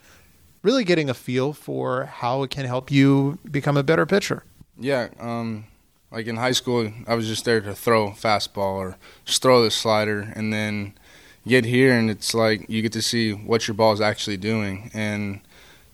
really 0.63 0.83
getting 0.83 1.09
a 1.09 1.13
feel 1.13 1.53
for 1.53 2.05
how 2.05 2.43
it 2.43 2.51
can 2.51 2.65
help 2.65 2.89
you 2.91 3.39
become 3.49 3.75
a 3.75 3.83
better 3.83 4.05
pitcher? 4.05 4.43
Yeah, 4.79 5.09
um, 5.19 5.65
like 6.11 6.27
in 6.27 6.35
high 6.35 6.51
school, 6.51 6.91
I 7.07 7.15
was 7.15 7.27
just 7.27 7.45
there 7.45 7.61
to 7.61 7.73
throw 7.73 8.11
fastball 8.11 8.73
or 8.73 8.97
just 9.25 9.41
throw 9.41 9.63
the 9.63 9.71
slider, 9.71 10.31
and 10.35 10.51
then 10.51 10.93
get 11.47 11.65
here 11.65 11.97
and 11.97 12.11
it's 12.11 12.35
like 12.35 12.69
you 12.69 12.83
get 12.83 12.91
to 12.93 13.01
see 13.01 13.31
what 13.31 13.67
your 13.67 13.73
ball 13.73 13.93
is 13.93 14.01
actually 14.01 14.37
doing, 14.37 14.91
and 14.93 15.41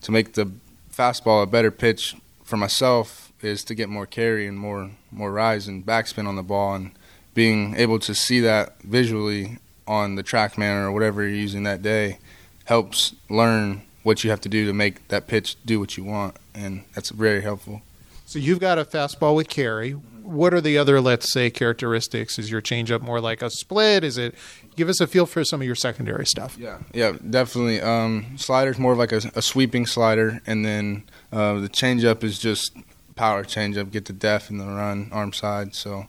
to 0.02 0.12
make 0.12 0.34
the 0.34 0.50
fastball 0.92 1.42
a 1.42 1.46
better 1.46 1.70
pitch 1.70 2.16
for 2.42 2.56
myself 2.56 3.32
is 3.40 3.62
to 3.62 3.74
get 3.74 3.88
more 3.88 4.06
carry 4.06 4.46
and 4.46 4.58
more 4.58 4.90
more 5.12 5.32
rise 5.32 5.68
and 5.68 5.86
backspin 5.86 6.26
on 6.26 6.34
the 6.36 6.42
ball 6.42 6.74
and 6.74 6.90
being 7.34 7.76
able 7.76 7.98
to 8.00 8.14
see 8.14 8.40
that 8.40 8.80
visually 8.82 9.58
on 9.86 10.16
the 10.16 10.24
TrackMan 10.24 10.84
or 10.84 10.90
whatever 10.90 11.22
you're 11.22 11.30
using 11.38 11.62
that 11.62 11.82
day 11.82 12.18
helps 12.64 13.14
learn 13.30 13.80
what 14.02 14.24
you 14.24 14.30
have 14.30 14.40
to 14.40 14.48
do 14.48 14.66
to 14.66 14.72
make 14.72 15.06
that 15.08 15.26
pitch 15.26 15.56
do 15.64 15.78
what 15.78 15.96
you 15.96 16.04
want, 16.04 16.36
and 16.54 16.84
that's 16.94 17.10
very 17.10 17.42
helpful. 17.42 17.80
So 18.28 18.38
you've 18.38 18.60
got 18.60 18.78
a 18.78 18.84
fastball 18.84 19.34
with 19.34 19.48
carry. 19.48 19.92
What 19.92 20.52
are 20.52 20.60
the 20.60 20.76
other, 20.76 21.00
let's 21.00 21.32
say, 21.32 21.48
characteristics? 21.48 22.38
Is 22.38 22.50
your 22.50 22.60
changeup 22.60 23.00
more 23.00 23.22
like 23.22 23.40
a 23.40 23.48
split? 23.48 24.04
Is 24.04 24.18
it? 24.18 24.34
Give 24.76 24.90
us 24.90 25.00
a 25.00 25.06
feel 25.06 25.24
for 25.24 25.42
some 25.44 25.62
of 25.62 25.66
your 25.66 25.74
secondary 25.74 26.26
stuff. 26.26 26.54
Yeah, 26.58 26.80
yeah, 26.92 27.12
definitely. 27.30 27.80
Um, 27.80 28.36
slider's 28.36 28.78
more 28.78 28.92
of 28.92 28.98
like 28.98 29.12
a, 29.12 29.22
a 29.34 29.40
sweeping 29.40 29.86
slider, 29.86 30.42
and 30.46 30.62
then 30.62 31.04
uh, 31.32 31.54
the 31.54 31.70
changeup 31.70 32.22
is 32.22 32.38
just 32.38 32.76
power 33.16 33.44
changeup, 33.44 33.90
get 33.90 34.04
the 34.04 34.12
def 34.12 34.50
and 34.50 34.60
the 34.60 34.66
run 34.66 35.08
arm 35.10 35.32
side. 35.32 35.74
So 35.74 36.06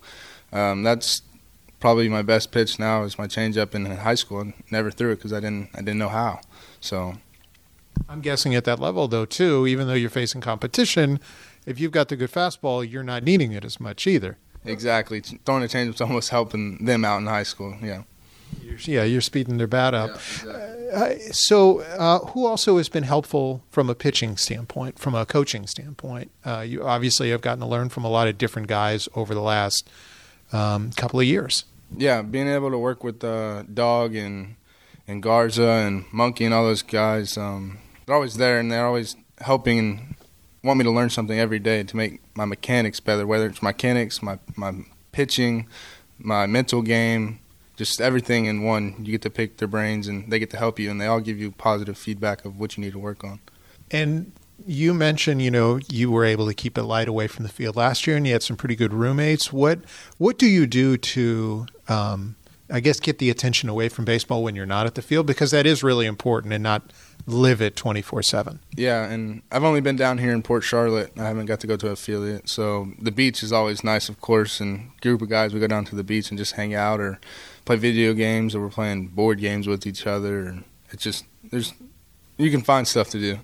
um, 0.52 0.84
that's 0.84 1.22
probably 1.80 2.10
my 2.10 2.22
best 2.22 2.52
pitch 2.52 2.80
now 2.80 3.04
is 3.04 3.18
my 3.18 3.28
changeup 3.28 3.74
in 3.74 3.86
high 3.86 4.16
school. 4.16 4.42
and 4.42 4.54
never 4.70 4.92
threw 4.92 5.14
it 5.14 5.16
because 5.16 5.32
I 5.32 5.40
didn't 5.40 5.70
I 5.74 5.78
didn't 5.78 6.00
know 6.00 6.10
how. 6.10 6.42
So 6.82 7.16
I'm 8.10 8.20
guessing 8.20 8.56
at 8.56 8.66
that 8.66 8.80
level 8.80 9.08
though 9.08 9.26
too, 9.26 9.66
even 9.68 9.88
though 9.88 9.94
you're 9.94 10.10
facing 10.10 10.42
competition, 10.42 11.22
if 11.66 11.80
you've 11.80 11.92
got 11.92 12.10
the 12.10 12.16
good 12.16 12.32
fastball, 12.32 12.90
you're 12.90 13.04
not 13.04 13.24
needing 13.24 13.52
it 13.52 13.66
as 13.66 13.80
much 13.80 14.08
either. 14.08 14.38
Exactly, 14.66 15.22
throwing 15.22 15.64
a 15.64 15.68
changeup's 15.68 16.02
almost 16.02 16.30
helping 16.30 16.84
them 16.86 17.06
out 17.06 17.18
in 17.18 17.28
high 17.28 17.44
school. 17.44 17.78
Yeah. 17.82 18.04
You're, 18.62 18.78
yeah, 18.80 19.04
you're 19.04 19.22
speeding 19.22 19.58
their 19.58 19.68
bat 19.68 19.94
up. 19.94 20.10
Yeah, 20.10 20.16
exactly. 20.16 21.30
uh, 21.30 21.34
so, 21.34 21.80
uh, 21.82 22.20
who 22.20 22.46
also 22.46 22.78
has 22.78 22.90
been 22.90 23.04
helpful 23.04 23.64
from 23.70 23.90
a 23.90 23.96
pitching 23.96 24.38
standpoint, 24.38 24.98
from 24.98 25.14
a 25.14 25.26
coaching 25.26 25.68
standpoint? 25.68 26.32
Uh, 26.44 26.62
you 26.62 26.84
obviously 26.84 27.30
have 27.30 27.42
gotten 27.42 27.60
to 27.60 27.68
learn 27.68 27.90
from 27.90 28.04
a 28.04 28.10
lot 28.10 28.28
of 28.28 28.38
different 28.38 28.68
guys 28.68 29.08
over 29.16 29.34
the 29.36 29.42
last 29.42 29.88
um, 30.52 30.92
couple 30.92 31.20
of 31.20 31.26
years. 31.28 31.66
Yeah, 31.96 32.22
being 32.22 32.48
able 32.48 32.72
to 32.72 32.78
work 32.78 33.04
with 33.04 33.24
uh, 33.24 33.64
Dog 33.64 34.16
and 34.16 34.56
and 35.08 35.24
Garza 35.24 35.64
and 35.64 36.06
Monkey 36.12 36.46
and 36.46 36.54
all 36.54 36.64
those 36.64 36.84
guys, 36.84 37.36
um, 37.36 37.80
they're 38.06 38.16
always 38.16 38.36
there 38.36 38.60
and 38.60 38.72
they're 38.72 38.86
always 38.86 39.16
helping 39.40 40.16
want 40.64 40.78
me 40.78 40.84
to 40.84 40.92
learn 40.92 41.10
something 41.10 41.40
every 41.40 41.60
day 41.60 41.84
to 41.84 41.98
make 41.98 42.22
my 42.36 42.46
mechanics 42.46 43.00
better. 43.00 43.26
Whether 43.26 43.48
it's 43.48 43.62
mechanics, 43.62 44.22
my 44.22 44.40
my 44.56 44.74
pitching, 45.12 45.68
my 46.18 46.46
mental 46.46 46.82
game, 46.82 47.40
just 47.76 48.02
everything 48.02 48.46
in 48.46 48.64
one. 48.64 48.96
You 49.00 49.12
get 49.12 49.22
to 49.24 49.30
pick 49.30 49.58
their 49.58 49.68
brains 49.68 50.08
and 50.08 50.32
they 50.32 50.40
get 50.40 50.50
to 50.52 50.58
help 50.58 50.80
you 50.80 50.92
and 50.92 51.00
they 51.00 51.06
all 51.08 51.22
give 51.22 51.40
you 51.40 51.52
positive 51.52 51.98
feedback 51.98 52.46
of 52.46 52.60
what 52.60 52.78
you 52.78 52.84
need 52.84 52.94
to 52.94 53.00
work 53.00 53.24
on. 53.24 53.40
And 53.90 54.32
you 54.66 54.94
mentioned, 54.94 55.42
you 55.42 55.52
know, 55.52 55.80
you 55.88 56.12
were 56.12 56.26
able 56.26 56.46
to 56.48 56.54
keep 56.54 56.78
it 56.78 56.84
light 56.84 57.08
away 57.08 57.28
from 57.28 57.44
the 57.44 57.50
field 57.50 57.76
last 57.76 58.06
year, 58.06 58.18
and 58.18 58.28
you 58.28 58.34
had 58.34 58.44
some 58.44 58.58
pretty 58.58 58.76
good 58.76 58.94
roommates. 58.94 59.54
What 59.54 59.80
what 60.18 60.38
do 60.38 60.46
you 60.46 60.68
do 60.68 60.98
to, 60.98 61.66
um, 61.88 62.36
I 62.72 62.80
guess, 62.80 63.00
get 63.00 63.20
the 63.20 63.30
attention 63.30 63.70
away 63.70 63.90
from 63.90 64.06
baseball 64.06 64.44
when 64.44 64.56
you're 64.56 64.66
not 64.66 64.86
at 64.86 64.96
the 64.96 65.02
field? 65.02 65.26
Because 65.26 65.52
that 65.52 65.66
is 65.66 65.84
really 65.84 66.06
important, 66.06 66.54
and 66.54 66.64
not 66.64 66.92
live 67.26 67.62
it 67.62 67.76
24 67.76 68.24
7. 68.24 68.60
Yeah, 68.76 69.06
and 69.06 69.42
I've 69.52 69.64
only 69.64 69.82
been 69.82 69.96
down 69.96 70.18
here 70.18 70.32
in 70.32 70.42
Port 70.42 70.64
Charlotte. 70.64 71.12
I 71.18 71.24
haven't 71.24 71.46
got 71.46 71.60
to 71.62 71.68
go 71.68 71.78
to 71.78 71.90
affiliate. 71.90 72.50
So 72.50 72.90
the 73.00 73.12
beach 73.12 73.44
is 73.44 73.52
always 73.52 73.84
nice, 73.84 74.10
of 74.10 74.22
course. 74.22 74.60
And 74.60 74.92
group 75.02 75.22
of 75.22 75.30
guys, 75.30 75.54
we 75.54 75.60
go 75.60 75.68
down 75.68 75.86
to 75.86 75.96
the 75.96 76.04
beach 76.04 76.30
and 76.30 76.38
just 76.38 76.54
hang 76.54 76.74
out 76.74 77.00
or 77.00 77.20
play 77.66 77.76
video 77.76 78.14
games 78.14 78.56
or 78.56 78.62
we're 78.62 78.70
playing 78.70 79.08
board 79.08 79.40
games 79.40 79.68
with 79.68 79.86
each 79.86 80.08
other. 80.08 80.46
And 80.46 80.64
it's 80.92 81.04
just, 81.04 81.26
there's, 81.52 81.74
you 82.38 82.52
can 82.52 82.62
find 82.62 82.88
stuff 82.88 83.10
to 83.10 83.20
do. 83.20 83.40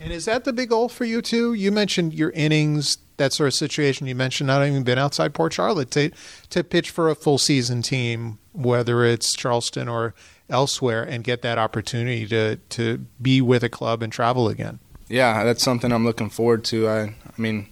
And 0.00 0.12
is 0.12 0.24
that 0.26 0.44
the 0.44 0.52
big 0.52 0.68
goal 0.68 0.88
for 0.88 1.04
you 1.04 1.22
too? 1.22 1.54
You 1.54 1.72
mentioned 1.72 2.14
your 2.14 2.30
innings, 2.30 2.98
that 3.16 3.32
sort 3.32 3.46
of 3.46 3.54
situation. 3.54 4.06
You 4.06 4.14
mentioned 4.14 4.48
not 4.48 4.66
even 4.66 4.82
been 4.82 4.98
outside 4.98 5.34
Port 5.34 5.52
Charlotte 5.52 5.90
to 5.92 6.10
to 6.50 6.64
pitch 6.64 6.90
for 6.90 7.08
a 7.08 7.14
full 7.14 7.38
season 7.38 7.80
team, 7.82 8.38
whether 8.54 9.04
it's 9.04 9.34
Charleston 9.34 9.88
or 9.88 10.14
elsewhere 10.48 11.02
and 11.02 11.24
get 11.24 11.42
that 11.42 11.58
opportunity 11.58 12.26
to 12.26 12.56
to 12.56 12.98
be 13.20 13.40
with 13.40 13.62
a 13.62 13.68
club 13.68 14.02
and 14.02 14.12
travel 14.12 14.48
again. 14.48 14.78
Yeah, 15.08 15.44
that's 15.44 15.62
something 15.62 15.92
I'm 15.92 16.04
looking 16.04 16.30
forward 16.30 16.64
to. 16.64 16.88
I 16.88 17.00
I 17.02 17.36
mean, 17.36 17.68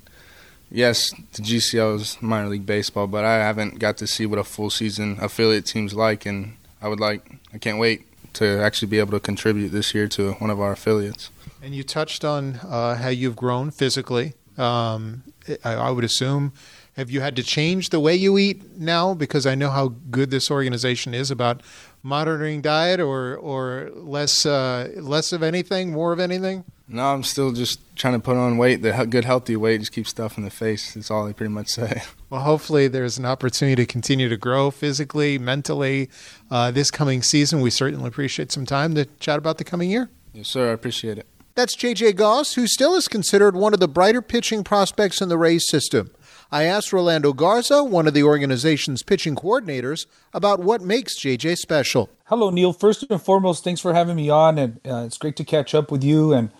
yes, 0.71 1.11
the 1.33 1.43
GCL 1.43 1.97
is 1.97 2.19
minor 2.21 2.49
league 2.49 2.67
baseball, 2.67 3.07
but 3.07 3.25
I 3.25 3.37
haven't 3.37 3.79
got 3.79 3.97
to 3.99 4.07
see 4.07 4.27
what 4.27 4.39
a 4.39 4.45
full 4.45 4.71
season 4.71 5.19
affiliate 5.21 5.67
team's 5.67 5.95
like, 5.95 6.27
and 6.27 6.57
I 6.81 6.89
would 6.89 7.01
like. 7.01 7.39
I 7.55 7.59
can't 7.59 7.79
wait 7.79 8.07
to 8.35 8.61
actually 8.61 8.89
be 8.89 8.99
able 8.99 9.13
to 9.13 9.21
contribute 9.21 9.69
this 9.69 9.95
year 9.95 10.09
to 10.09 10.33
one 10.35 10.51
of 10.51 10.61
our 10.61 10.73
affiliates. 10.73 11.31
And 11.63 11.75
you 11.75 11.85
touched 11.85 12.25
on 12.25 12.57
uh, 12.67 12.97
how 12.97 13.09
you've 13.09 13.37
grown 13.37 13.71
physically. 13.71 14.35
Um, 14.59 15.23
I, 15.65 15.75
I 15.75 15.91
would 15.91 16.05
assume 16.05 16.53
have 16.97 17.11
you 17.11 17.21
had 17.21 17.37
to 17.37 17.43
change 17.43 17.89
the 17.89 18.01
way 18.01 18.15
you 18.15 18.37
eat 18.39 18.79
now? 18.79 19.15
Because 19.15 19.47
I 19.47 19.55
know 19.55 19.71
how 19.71 19.95
good 20.11 20.31
this 20.31 20.51
organization 20.51 21.15
is 21.15 21.31
about 21.31 21.63
monitoring 22.03 22.61
diet, 22.61 23.01
or 23.01 23.37
or 23.37 23.91
less 23.95 24.45
uh, 24.45 24.91
less 24.97 25.33
of 25.33 25.43
anything, 25.43 25.93
more 25.93 26.13
of 26.13 26.21
anything. 26.21 26.65
No, 26.89 27.07
I'm 27.07 27.23
still 27.23 27.53
just 27.53 27.81
trying 27.97 28.15
to 28.15 28.21
put 28.21 28.37
on 28.37 28.59
weight. 28.59 28.83
The 28.83 28.93
good 29.09 29.25
healthy 29.25 29.57
weight, 29.57 29.81
just 29.81 29.93
keep 29.93 30.07
stuff 30.07 30.37
in 30.37 30.45
the 30.45 30.51
face. 30.51 30.93
That's 30.93 31.11
all 31.11 31.25
they 31.25 31.33
pretty 31.33 31.53
much 31.53 31.69
say. 31.69 32.03
Well, 32.33 32.41
hopefully 32.41 32.89
there's 32.89 33.19
an 33.19 33.27
opportunity 33.27 33.83
to 33.83 33.87
continue 33.87 34.31
to 34.31 34.39
grow 34.39 34.71
physically, 34.71 35.39
mentally 35.39 36.09
uh, 36.51 36.71
this 36.71 36.91
coming 36.91 37.23
season. 37.23 37.61
We 37.61 37.69
certainly 37.69 38.09
appreciate 38.09 38.51
some 38.51 38.65
time 38.65 38.95
to 38.95 39.05
chat 39.21 39.37
about 39.37 39.59
the 39.59 39.65
coming 39.65 39.91
year. 39.91 40.09
Yes, 40.33 40.49
sir. 40.49 40.71
I 40.71 40.73
appreciate 40.73 41.19
it. 41.19 41.27
That's 41.55 41.75
J.J. 41.75 42.15
Goss, 42.15 42.55
who 42.55 42.67
still 42.67 42.95
is 42.95 43.07
considered 43.07 43.55
one 43.55 43.75
of 43.75 43.81
the 43.81 43.89
brighter 43.89 44.23
pitching 44.23 44.65
prospects 44.65 45.21
in 45.21 45.29
the 45.29 45.37
Rays 45.37 45.69
system. 45.69 46.11
I 46.53 46.65
asked 46.65 46.93
Rolando 46.93 47.33
Garza, 47.33 47.83
one 47.83 48.07
of 48.07 48.13
the 48.13 48.25
organization's 48.25 49.03
pitching 49.03 49.35
coordinators, 49.35 50.05
about 50.35 50.61
what 50.61 50.83
makes 50.83 51.19
JJ 51.19 51.57
special. 51.57 52.11
Hello, 52.27 52.51
Neil. 52.51 52.75
First 52.75 53.07
and 53.09 53.23
foremost, 53.23 53.65
thanks 53.65 53.81
for 53.81 53.95
having 53.95 54.17
me 54.17 54.29
on, 54.29 54.59
and 54.59 54.79
uh, 54.87 55.05
it's 55.07 55.17
great 55.17 55.35
to 55.37 55.45
catch 55.45 55.75
up 55.75 55.91
with 55.91 56.05
you, 56.05 56.35
and, 56.35 56.51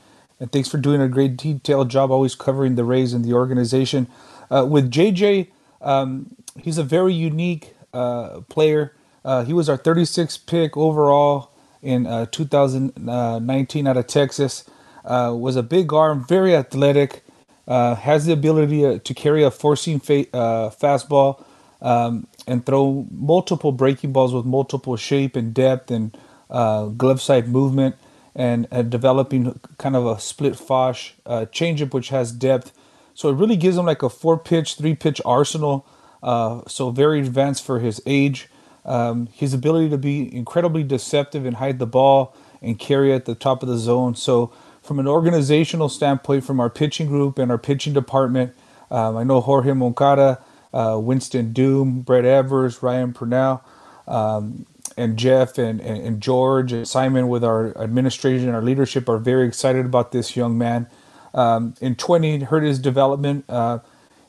and 0.41 0.51
thanks 0.51 0.71
for 0.71 0.79
doing 0.79 1.03
a 1.03 1.09
great 1.09 1.37
detailed 1.37 1.91
job 1.91 2.11
always 2.11 2.35
covering 2.35 2.75
the 2.75 2.85
Rays 2.85 3.13
and 3.13 3.23
the 3.23 3.35
organization. 3.35 4.07
Uh, 4.51 4.67
with 4.67 4.91
JJ, 4.91 5.49
um, 5.83 6.37
he's 6.59 6.79
a 6.79 6.85
very 6.85 7.13
unique 7.13 7.75
uh, 7.93 8.41
player. 8.49 8.97
Uh, 9.27 9.45
he 9.45 9.53
was 9.53 9.69
our 9.69 9.77
36th 9.77 10.47
pick 10.47 10.75
overall 10.75 11.51
in 11.83 12.07
uh, 12.07 12.25
2019 12.31 13.87
out 13.87 13.99
of 13.99 14.07
Texas. 14.07 14.65
Uh, 15.05 15.35
was 15.37 15.55
a 15.55 15.63
big 15.63 15.93
arm, 15.93 16.25
very 16.27 16.57
athletic 16.57 17.23
uh, 17.69 17.95
has 17.95 18.27
the 18.27 18.33
ability 18.33 18.83
to, 18.83 18.99
to 18.99 19.15
carry 19.15 19.45
a 19.45 19.51
seam 19.77 20.01
fa- 20.01 20.27
uh, 20.37 20.71
fastball 20.71 21.45
um, 21.81 22.27
and 22.47 22.67
throw 22.67 23.07
multiple 23.11 23.73
breaking 23.73 24.13
balls 24.13 24.35
with 24.35 24.45
multiple 24.45 24.97
shape 24.97 25.37
and 25.37 25.55
depth 25.55 25.91
and 25.91 26.17
uh, 26.51 26.87
glove 26.87 27.21
side 27.21 27.49
movement 27.49 27.97
and 28.35 28.67
developing 28.83 29.59
kind 29.79 29.97
of 29.97 30.07
a 30.07 30.19
split 30.21 30.57
fosh 30.57 31.15
uh, 31.27 31.47
changeup 31.53 31.95
which 31.95 32.09
has 32.11 32.33
depth. 32.33 32.73
So 33.15 33.29
it 33.29 33.35
really 33.35 33.57
gives 33.57 33.77
him 33.77 33.87
like 33.87 34.03
a 34.03 34.09
four 34.11 34.39
pitch, 34.39 34.77
three 34.77 34.95
pitch 34.95 35.21
arsenal. 35.25 35.87
Uh, 36.23 36.63
so 36.67 36.91
very 36.91 37.21
advanced 37.21 37.65
for 37.65 37.81
his 37.81 38.03
age. 38.07 38.49
Um, 38.85 39.29
his 39.29 39.55
ability 39.55 39.91
to 39.91 39.99
be 39.99 40.35
incredibly 40.35 40.83
deceptive 40.83 41.47
and 41.47 41.57
hide 41.57 41.79
the 41.79 41.87
ball 41.87 42.35
and 42.63 42.79
carry 42.79 43.13
at 43.13 43.27
the 43.27 43.35
top 43.35 43.63
of 43.63 43.69
the 43.69 43.79
zone. 43.79 44.15
So 44.15 44.53
from 44.83 44.99
an 44.99 45.07
organizational 45.07 45.89
standpoint, 45.89 46.45
from 46.45 46.61
our 46.61 46.71
pitching 46.71 47.07
group 47.07 47.39
and 47.39 47.51
our 47.51 47.59
pitching 47.59 47.93
department, 47.93 48.55
um, 48.91 49.17
I 49.17 49.25
know 49.25 49.41
Jorge 49.41 49.73
Moncada, 49.73 50.43
uh, 50.75 50.99
Winston 51.01 51.53
Doom, 51.53 52.01
Brett 52.01 52.25
Evers, 52.25 52.83
Ryan 52.83 53.13
Purnell, 53.13 53.63
um, 54.07 54.67
and 54.97 55.17
Jeff 55.17 55.57
and, 55.59 55.81
and, 55.81 56.05
and, 56.05 56.21
George 56.21 56.73
and 56.73 56.87
Simon 56.87 57.29
with 57.29 57.43
our 57.45 57.77
administration 57.79 58.49
and 58.49 58.55
our 58.55 58.63
leadership 58.63 59.09
are 59.09 59.19
very 59.19 59.47
excited 59.47 59.87
about 59.87 60.13
this 60.13 60.37
young 60.37 60.59
man. 60.59 60.87
Um, 61.33 61.75
in 61.81 61.95
20, 61.95 62.41
hurt 62.41 62.63
his 62.63 62.79
development 62.79 63.47
uh, 63.49 63.79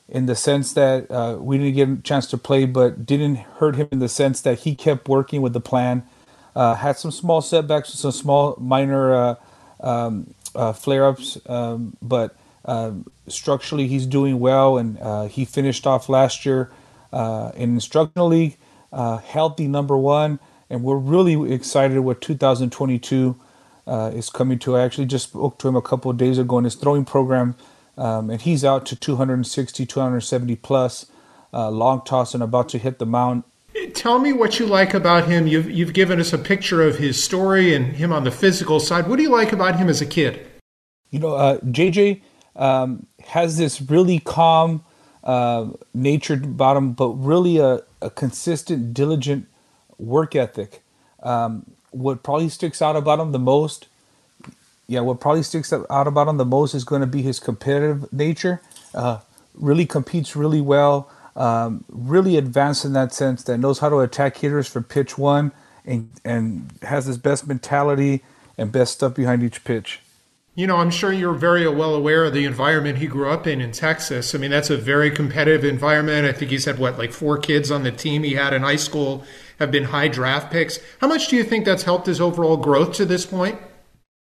in 0.08 0.26
the 0.26 0.34
sense 0.34 0.72
that 0.72 1.10
uh, 1.10 1.36
we 1.38 1.58
didn't 1.58 1.74
get 1.74 1.88
a 1.88 1.96
chance 2.02 2.26
to 2.28 2.38
play, 2.38 2.64
but 2.64 3.04
didn't 3.04 3.36
hurt 3.36 3.76
him 3.76 3.88
in 3.92 3.98
the 3.98 4.08
sense 4.08 4.40
that 4.42 4.60
he 4.60 4.74
kept 4.74 5.08
working 5.08 5.42
with 5.42 5.52
the 5.52 5.60
plan. 5.60 6.04
Uh, 6.56 6.74
had 6.74 6.96
some 6.96 7.10
small 7.10 7.42
setbacks, 7.42 7.92
some 7.92 8.12
small 8.12 8.56
minor 8.58 9.14
uh, 9.14 9.34
um, 9.80 10.34
uh, 10.54 10.72
flare 10.72 11.04
ups, 11.06 11.38
um, 11.46 11.96
but 12.00 12.36
um, 12.64 13.06
structurally 13.28 13.88
he's 13.88 14.06
doing 14.06 14.38
well, 14.40 14.78
and 14.78 14.98
uh, 15.00 15.26
he 15.26 15.44
finished 15.44 15.86
off 15.86 16.08
last 16.08 16.46
year 16.46 16.70
uh, 17.12 17.52
in 17.54 17.74
instructional 17.74 18.28
league, 18.28 18.56
uh, 18.92 19.18
healthy 19.18 19.68
number 19.68 19.96
one, 19.96 20.38
and 20.70 20.82
we're 20.82 20.96
really 20.96 21.52
excited 21.52 22.00
what 22.00 22.20
2022 22.20 23.36
uh, 23.86 24.10
is 24.14 24.30
coming 24.30 24.58
to. 24.58 24.76
I 24.76 24.82
actually 24.82 25.06
just 25.06 25.30
spoke 25.30 25.58
to 25.58 25.68
him 25.68 25.76
a 25.76 25.82
couple 25.82 26.10
of 26.10 26.16
days 26.16 26.38
ago 26.38 26.58
in 26.58 26.64
his 26.64 26.74
throwing 26.74 27.04
program, 27.04 27.54
um, 27.98 28.30
and 28.30 28.40
he's 28.40 28.64
out 28.64 28.86
to 28.86 28.96
260, 28.96 29.86
270 29.86 30.56
plus, 30.56 31.06
long 31.52 32.02
toss, 32.04 32.34
and 32.34 32.42
about 32.42 32.68
to 32.70 32.78
hit 32.78 32.98
the 32.98 33.06
mound 33.06 33.44
Tell 33.94 34.18
me 34.18 34.32
what 34.32 34.58
you 34.58 34.66
like 34.66 34.94
about 34.94 35.26
him. 35.26 35.46
You've, 35.46 35.70
you've 35.70 35.92
given 35.92 36.20
us 36.20 36.32
a 36.32 36.38
picture 36.38 36.82
of 36.82 36.98
his 36.98 37.22
story 37.22 37.74
and 37.74 37.86
him 37.86 38.12
on 38.12 38.24
the 38.24 38.30
physical 38.30 38.78
side. 38.78 39.08
What 39.08 39.16
do 39.16 39.22
you 39.22 39.30
like 39.30 39.52
about 39.52 39.76
him 39.76 39.88
as 39.88 40.00
a 40.00 40.06
kid? 40.06 40.46
You 41.10 41.18
know, 41.18 41.34
uh, 41.34 41.58
JJ 41.58 42.22
um, 42.54 43.06
has 43.26 43.56
this 43.56 43.80
really 43.80 44.20
calm 44.20 44.84
uh, 45.24 45.70
nature 45.92 46.34
about 46.34 46.76
him, 46.76 46.92
but 46.92 47.08
really 47.08 47.58
a, 47.58 47.82
a 48.00 48.10
consistent, 48.10 48.94
diligent 48.94 49.48
work 49.98 50.36
ethic. 50.36 50.82
Um, 51.22 51.66
what 51.90 52.22
probably 52.22 52.50
sticks 52.50 52.80
out 52.80 52.94
about 52.94 53.18
him 53.18 53.32
the 53.32 53.38
most, 53.38 53.88
yeah, 54.86 55.00
what 55.00 55.18
probably 55.20 55.42
sticks 55.42 55.72
out 55.72 56.06
about 56.06 56.28
him 56.28 56.36
the 56.36 56.44
most 56.44 56.74
is 56.74 56.84
going 56.84 57.00
to 57.00 57.06
be 57.06 57.22
his 57.22 57.40
competitive 57.40 58.12
nature. 58.12 58.60
Uh, 58.94 59.20
really 59.54 59.86
competes 59.86 60.36
really 60.36 60.60
well 60.60 61.10
um, 61.36 61.84
really 61.88 62.36
advanced 62.36 62.84
in 62.84 62.92
that 62.92 63.12
sense 63.12 63.42
that 63.44 63.58
knows 63.58 63.78
how 63.80 63.88
to 63.88 63.98
attack 63.98 64.36
hitters 64.36 64.68
for 64.68 64.80
pitch 64.80 65.18
one 65.18 65.52
and, 65.84 66.10
and 66.24 66.70
has 66.82 67.06
his 67.06 67.18
best 67.18 67.46
mentality 67.46 68.22
and 68.56 68.70
best 68.70 68.94
stuff 68.94 69.14
behind 69.14 69.42
each 69.42 69.64
pitch. 69.64 70.00
You 70.56 70.68
know, 70.68 70.76
I'm 70.76 70.90
sure 70.90 71.12
you're 71.12 71.34
very 71.34 71.66
well 71.66 71.96
aware 71.96 72.24
of 72.24 72.32
the 72.32 72.44
environment 72.44 72.98
he 72.98 73.08
grew 73.08 73.28
up 73.28 73.44
in 73.48 73.60
in 73.60 73.72
Texas. 73.72 74.36
I 74.36 74.38
mean, 74.38 74.52
that's 74.52 74.70
a 74.70 74.76
very 74.76 75.10
competitive 75.10 75.64
environment. 75.64 76.28
I 76.28 76.32
think 76.32 76.52
he's 76.52 76.64
had 76.64 76.78
what, 76.78 76.96
like 76.96 77.12
four 77.12 77.38
kids 77.38 77.72
on 77.72 77.82
the 77.82 77.90
team 77.90 78.22
he 78.22 78.34
had 78.34 78.52
in 78.52 78.62
high 78.62 78.76
school 78.76 79.24
have 79.58 79.72
been 79.72 79.84
high 79.84 80.06
draft 80.06 80.52
picks. 80.52 80.78
How 81.00 81.08
much 81.08 81.26
do 81.26 81.34
you 81.34 81.42
think 81.42 81.64
that's 81.64 81.82
helped 81.82 82.06
his 82.06 82.20
overall 82.20 82.56
growth 82.56 82.92
to 82.94 83.04
this 83.04 83.26
point? 83.26 83.58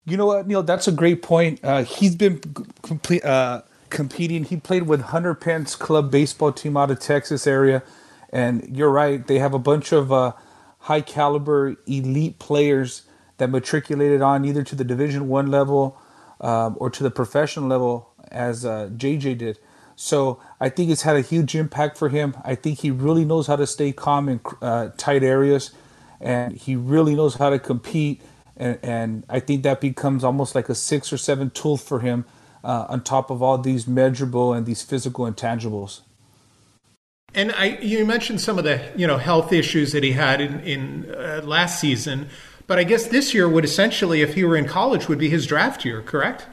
You 0.07 0.17
know 0.17 0.27
what, 0.27 0.49
Neil? 0.49 0.65
That's 0.65 0.89
a 0.89 0.93
great 0.93 1.23
point. 1.23 1.61
Uh, 1.63 1.85
he's 1.85 2.17
been 2.17 2.41
complete, 2.83 3.25
uh, 3.25 3.63
competing. 3.91 4.45
He 4.45 4.57
played 4.57 4.85
with 4.85 5.03
Hunter 5.03 5.35
Pence 5.35 5.75
Club 5.75 6.11
baseball 6.11 6.53
team 6.53 6.77
out 6.77 6.91
of 6.91 7.01
Texas 7.01 7.47
area, 7.47 7.83
and 8.31 8.77
you're 8.77 8.91
right. 8.91 9.27
They 9.27 9.39
have 9.39 9.55
a 9.55 9.59
bunch 9.59 9.93
of 9.93 10.13
uh, 10.13 10.33
high 10.81 11.01
caliber 11.01 11.77
elite 11.87 12.39
players 12.39 13.03
that 13.39 13.51
matriculated 13.51 14.23
on 14.23 14.45
either 14.45 14.63
to 14.65 14.75
the 14.75 14.85
Division 14.85 15.29
One 15.29 15.49
level 15.49 15.99
um, 16.41 16.77
or 16.79 16.91
to 16.91 17.03
the 17.03 17.11
professional 17.11 17.69
level, 17.69 18.11
as 18.31 18.65
uh, 18.65 18.91
JJ 18.95 19.39
did. 19.39 19.59
So 19.97 20.41
I 20.61 20.69
think 20.69 20.91
it's 20.91 21.03
had 21.03 21.17
a 21.17 21.21
huge 21.21 21.57
impact 21.57 21.99
for 21.99 22.09
him. 22.09 22.37
I 22.45 22.55
think 22.55 22.81
he 22.81 22.91
really 22.91 23.25
knows 23.25 23.49
how 23.49 23.57
to 23.57 23.67
stay 23.67 23.93
calm 23.93 24.29
in 24.29 24.41
uh, 24.63 24.91
tight 24.97 25.25
areas, 25.25 25.73
and 26.21 26.53
he 26.53 26.77
really 26.77 27.17
knows 27.17 27.35
how 27.35 27.51
to 27.51 27.59
compete. 27.59 28.21
And, 28.57 28.79
and 28.83 29.25
I 29.29 29.41
think 29.41 29.65
that 29.65 29.81
becomes 29.81 30.23
almost 30.23 30.55
like 30.55 30.69
a 30.69 30.75
six 30.75 31.13
or 31.13 31.17
seven 31.17 31.51
tool 31.51 31.77
for 31.77 32.01
him 32.01 32.25
uh, 32.65 32.87
on 32.89 33.03
top 33.03 33.31
of 33.31 33.43
all 33.43 33.59
these 33.59 33.87
measurable 33.87 34.53
and 34.53 34.67
these 34.67 34.83
physical 34.83 35.25
intangibles. 35.25 36.01
And 37.35 37.53
I, 37.53 37.79
you 37.81 38.05
mentioned 38.07 38.41
some 38.41 38.59
of 38.59 38.65
the 38.65 38.81
you 38.97 39.07
know 39.07 39.19
health 39.19 39.53
issues 39.53 39.93
that 39.93 40.03
he 40.03 40.13
had 40.13 40.41
in, 40.41 40.61
in 40.61 41.15
uh, 41.15 41.43
last 41.45 41.81
season, 41.81 42.29
but 42.67 42.79
I 42.79 42.85
guess 42.85 43.07
this 43.07 43.35
year 43.35 43.49
would 43.49 43.65
essentially, 43.65 44.23
if 44.23 44.35
he 44.35 44.45
were 44.45 44.57
in 44.57 44.67
college, 44.67 45.09
would 45.09 45.19
be 45.19 45.29
his 45.29 45.47
draft 45.47 45.85
year, 45.85 46.03
correct? 46.03 46.47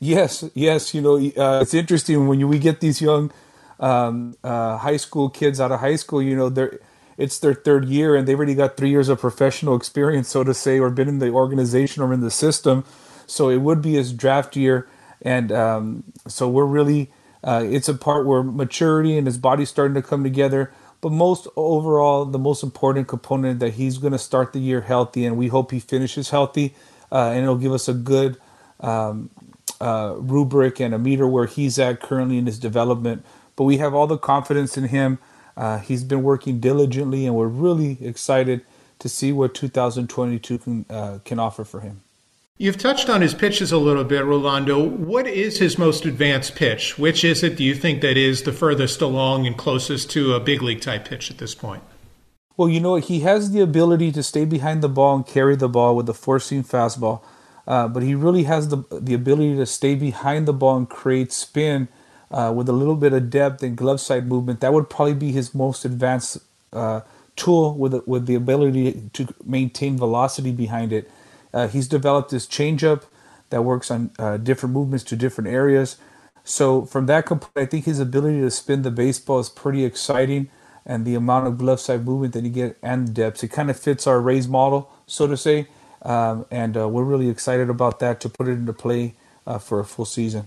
Yes, 0.00 0.44
yes. 0.54 0.94
You 0.94 1.00
know, 1.00 1.16
uh, 1.16 1.60
it's 1.60 1.74
interesting 1.74 2.26
when 2.28 2.40
you, 2.40 2.48
we 2.48 2.58
get 2.58 2.80
these 2.80 3.00
young 3.00 3.32
um, 3.78 4.36
uh, 4.42 4.76
high 4.78 4.96
school 4.96 5.28
kids 5.28 5.60
out 5.60 5.72
of 5.72 5.80
high 5.80 5.96
school. 5.96 6.22
You 6.22 6.36
know, 6.36 6.48
they're 6.48 6.78
it's 7.16 7.38
their 7.38 7.54
third 7.54 7.84
year 7.86 8.16
and 8.16 8.26
they've 8.26 8.36
already 8.36 8.54
got 8.54 8.76
three 8.76 8.90
years 8.90 9.08
of 9.08 9.20
professional 9.20 9.76
experience, 9.76 10.28
so 10.28 10.44
to 10.44 10.54
say, 10.54 10.78
or 10.78 10.90
been 10.90 11.08
in 11.08 11.18
the 11.18 11.30
organization 11.30 12.02
or 12.02 12.12
in 12.12 12.20
the 12.20 12.30
system. 12.30 12.84
So 13.26 13.48
it 13.48 13.58
would 13.58 13.82
be 13.82 13.94
his 13.94 14.12
draft 14.12 14.56
year, 14.56 14.88
and 15.22 15.52
um, 15.52 16.04
so 16.28 16.48
we're 16.48 16.64
really 16.64 17.10
uh, 17.44 17.64
it's 17.64 17.88
a 17.88 17.94
part 17.94 18.26
where 18.26 18.42
maturity 18.42 19.16
and 19.18 19.26
his 19.26 19.38
body's 19.38 19.68
starting 19.68 19.94
to 19.94 20.02
come 20.02 20.22
together. 20.22 20.72
But 21.00 21.10
most 21.10 21.48
overall, 21.56 22.24
the 22.24 22.38
most 22.38 22.62
important 22.62 23.08
component 23.08 23.58
that 23.58 23.74
he's 23.74 23.98
going 23.98 24.12
to 24.12 24.18
start 24.18 24.52
the 24.52 24.60
year 24.60 24.82
healthy, 24.82 25.24
and 25.26 25.36
we 25.36 25.48
hope 25.48 25.72
he 25.72 25.80
finishes 25.80 26.30
healthy, 26.30 26.74
uh, 27.10 27.30
and 27.30 27.42
it'll 27.42 27.56
give 27.56 27.72
us 27.72 27.88
a 27.88 27.94
good 27.94 28.36
um, 28.78 29.30
uh, 29.80 30.14
rubric 30.16 30.80
and 30.80 30.94
a 30.94 30.98
meter 30.98 31.26
where 31.26 31.46
he's 31.46 31.78
at 31.78 32.00
currently 32.00 32.38
in 32.38 32.46
his 32.46 32.58
development. 32.58 33.24
But 33.56 33.64
we 33.64 33.78
have 33.78 33.94
all 33.94 34.06
the 34.06 34.16
confidence 34.16 34.76
in 34.76 34.84
him. 34.84 35.18
Uh, 35.56 35.78
he's 35.78 36.04
been 36.04 36.22
working 36.22 36.60
diligently, 36.60 37.26
and 37.26 37.34
we're 37.34 37.48
really 37.48 37.98
excited 38.00 38.64
to 39.00 39.08
see 39.08 39.32
what 39.32 39.54
2022 39.54 40.58
can 40.58 40.86
uh, 40.88 41.18
can 41.24 41.40
offer 41.40 41.64
for 41.64 41.80
him. 41.80 42.02
You've 42.58 42.78
touched 42.78 43.08
on 43.08 43.22
his 43.22 43.34
pitches 43.34 43.72
a 43.72 43.78
little 43.78 44.04
bit, 44.04 44.24
Rolando. 44.24 44.82
What 44.82 45.26
is 45.26 45.58
his 45.58 45.78
most 45.78 46.04
advanced 46.04 46.54
pitch? 46.54 46.98
Which 46.98 47.24
is 47.24 47.42
it, 47.42 47.56
do 47.56 47.64
you 47.64 47.74
think, 47.74 48.02
that 48.02 48.16
is 48.16 48.42
the 48.42 48.52
furthest 48.52 49.00
along 49.00 49.46
and 49.46 49.56
closest 49.56 50.10
to 50.10 50.34
a 50.34 50.40
big 50.40 50.62
league 50.62 50.80
type 50.80 51.06
pitch 51.06 51.30
at 51.30 51.38
this 51.38 51.54
point? 51.54 51.82
Well, 52.56 52.68
you 52.68 52.78
know, 52.78 52.96
he 52.96 53.20
has 53.20 53.50
the 53.50 53.60
ability 53.60 54.12
to 54.12 54.22
stay 54.22 54.44
behind 54.44 54.82
the 54.82 54.88
ball 54.88 55.16
and 55.16 55.26
carry 55.26 55.56
the 55.56 55.68
ball 55.68 55.96
with 55.96 56.06
the 56.06 56.14
four 56.14 56.38
seam 56.38 56.62
fastball. 56.62 57.22
Uh, 57.66 57.88
but 57.88 58.02
he 58.02 58.14
really 58.14 58.42
has 58.44 58.68
the 58.68 58.84
the 58.90 59.14
ability 59.14 59.56
to 59.56 59.66
stay 59.66 59.94
behind 59.94 60.46
the 60.46 60.52
ball 60.52 60.76
and 60.76 60.90
create 60.90 61.32
spin 61.32 61.88
uh, 62.30 62.52
with 62.54 62.68
a 62.68 62.72
little 62.72 62.96
bit 62.96 63.12
of 63.12 63.30
depth 63.30 63.62
and 63.62 63.76
glove 63.76 64.00
side 64.00 64.26
movement. 64.26 64.60
That 64.60 64.72
would 64.72 64.90
probably 64.90 65.14
be 65.14 65.32
his 65.32 65.54
most 65.54 65.84
advanced 65.84 66.38
uh, 66.72 67.02
tool 67.36 67.74
with 67.74 67.94
with 68.06 68.26
the 68.26 68.34
ability 68.34 69.10
to 69.12 69.32
maintain 69.44 69.96
velocity 69.96 70.50
behind 70.50 70.92
it. 70.92 71.10
Uh, 71.52 71.68
he's 71.68 71.88
developed 71.88 72.30
this 72.30 72.46
changeup 72.46 73.04
that 73.50 73.62
works 73.62 73.90
on 73.90 74.10
uh, 74.18 74.36
different 74.38 74.72
movements 74.72 75.04
to 75.04 75.16
different 75.16 75.48
areas. 75.48 75.98
So 76.44 76.84
from 76.86 77.06
that 77.06 77.26
component, 77.26 77.56
I 77.56 77.66
think 77.66 77.84
his 77.84 78.00
ability 78.00 78.40
to 78.40 78.50
spin 78.50 78.82
the 78.82 78.90
baseball 78.90 79.38
is 79.38 79.48
pretty 79.48 79.84
exciting, 79.84 80.48
and 80.84 81.04
the 81.04 81.14
amount 81.14 81.46
of 81.46 81.58
glove 81.58 81.80
side 81.80 82.04
movement 82.04 82.34
that 82.34 82.44
he 82.44 82.50
get 82.50 82.76
and 82.82 83.14
depth, 83.14 83.44
it 83.44 83.48
kind 83.48 83.70
of 83.70 83.78
fits 83.78 84.06
our 84.06 84.20
Rays 84.20 84.48
model, 84.48 84.90
so 85.06 85.26
to 85.26 85.36
say. 85.36 85.68
Um, 86.02 86.46
and 86.50 86.76
uh, 86.76 86.88
we're 86.88 87.04
really 87.04 87.28
excited 87.28 87.70
about 87.70 88.00
that 88.00 88.20
to 88.22 88.28
put 88.28 88.48
it 88.48 88.52
into 88.52 88.72
play 88.72 89.14
uh, 89.46 89.58
for 89.58 89.78
a 89.78 89.84
full 89.84 90.04
season. 90.04 90.46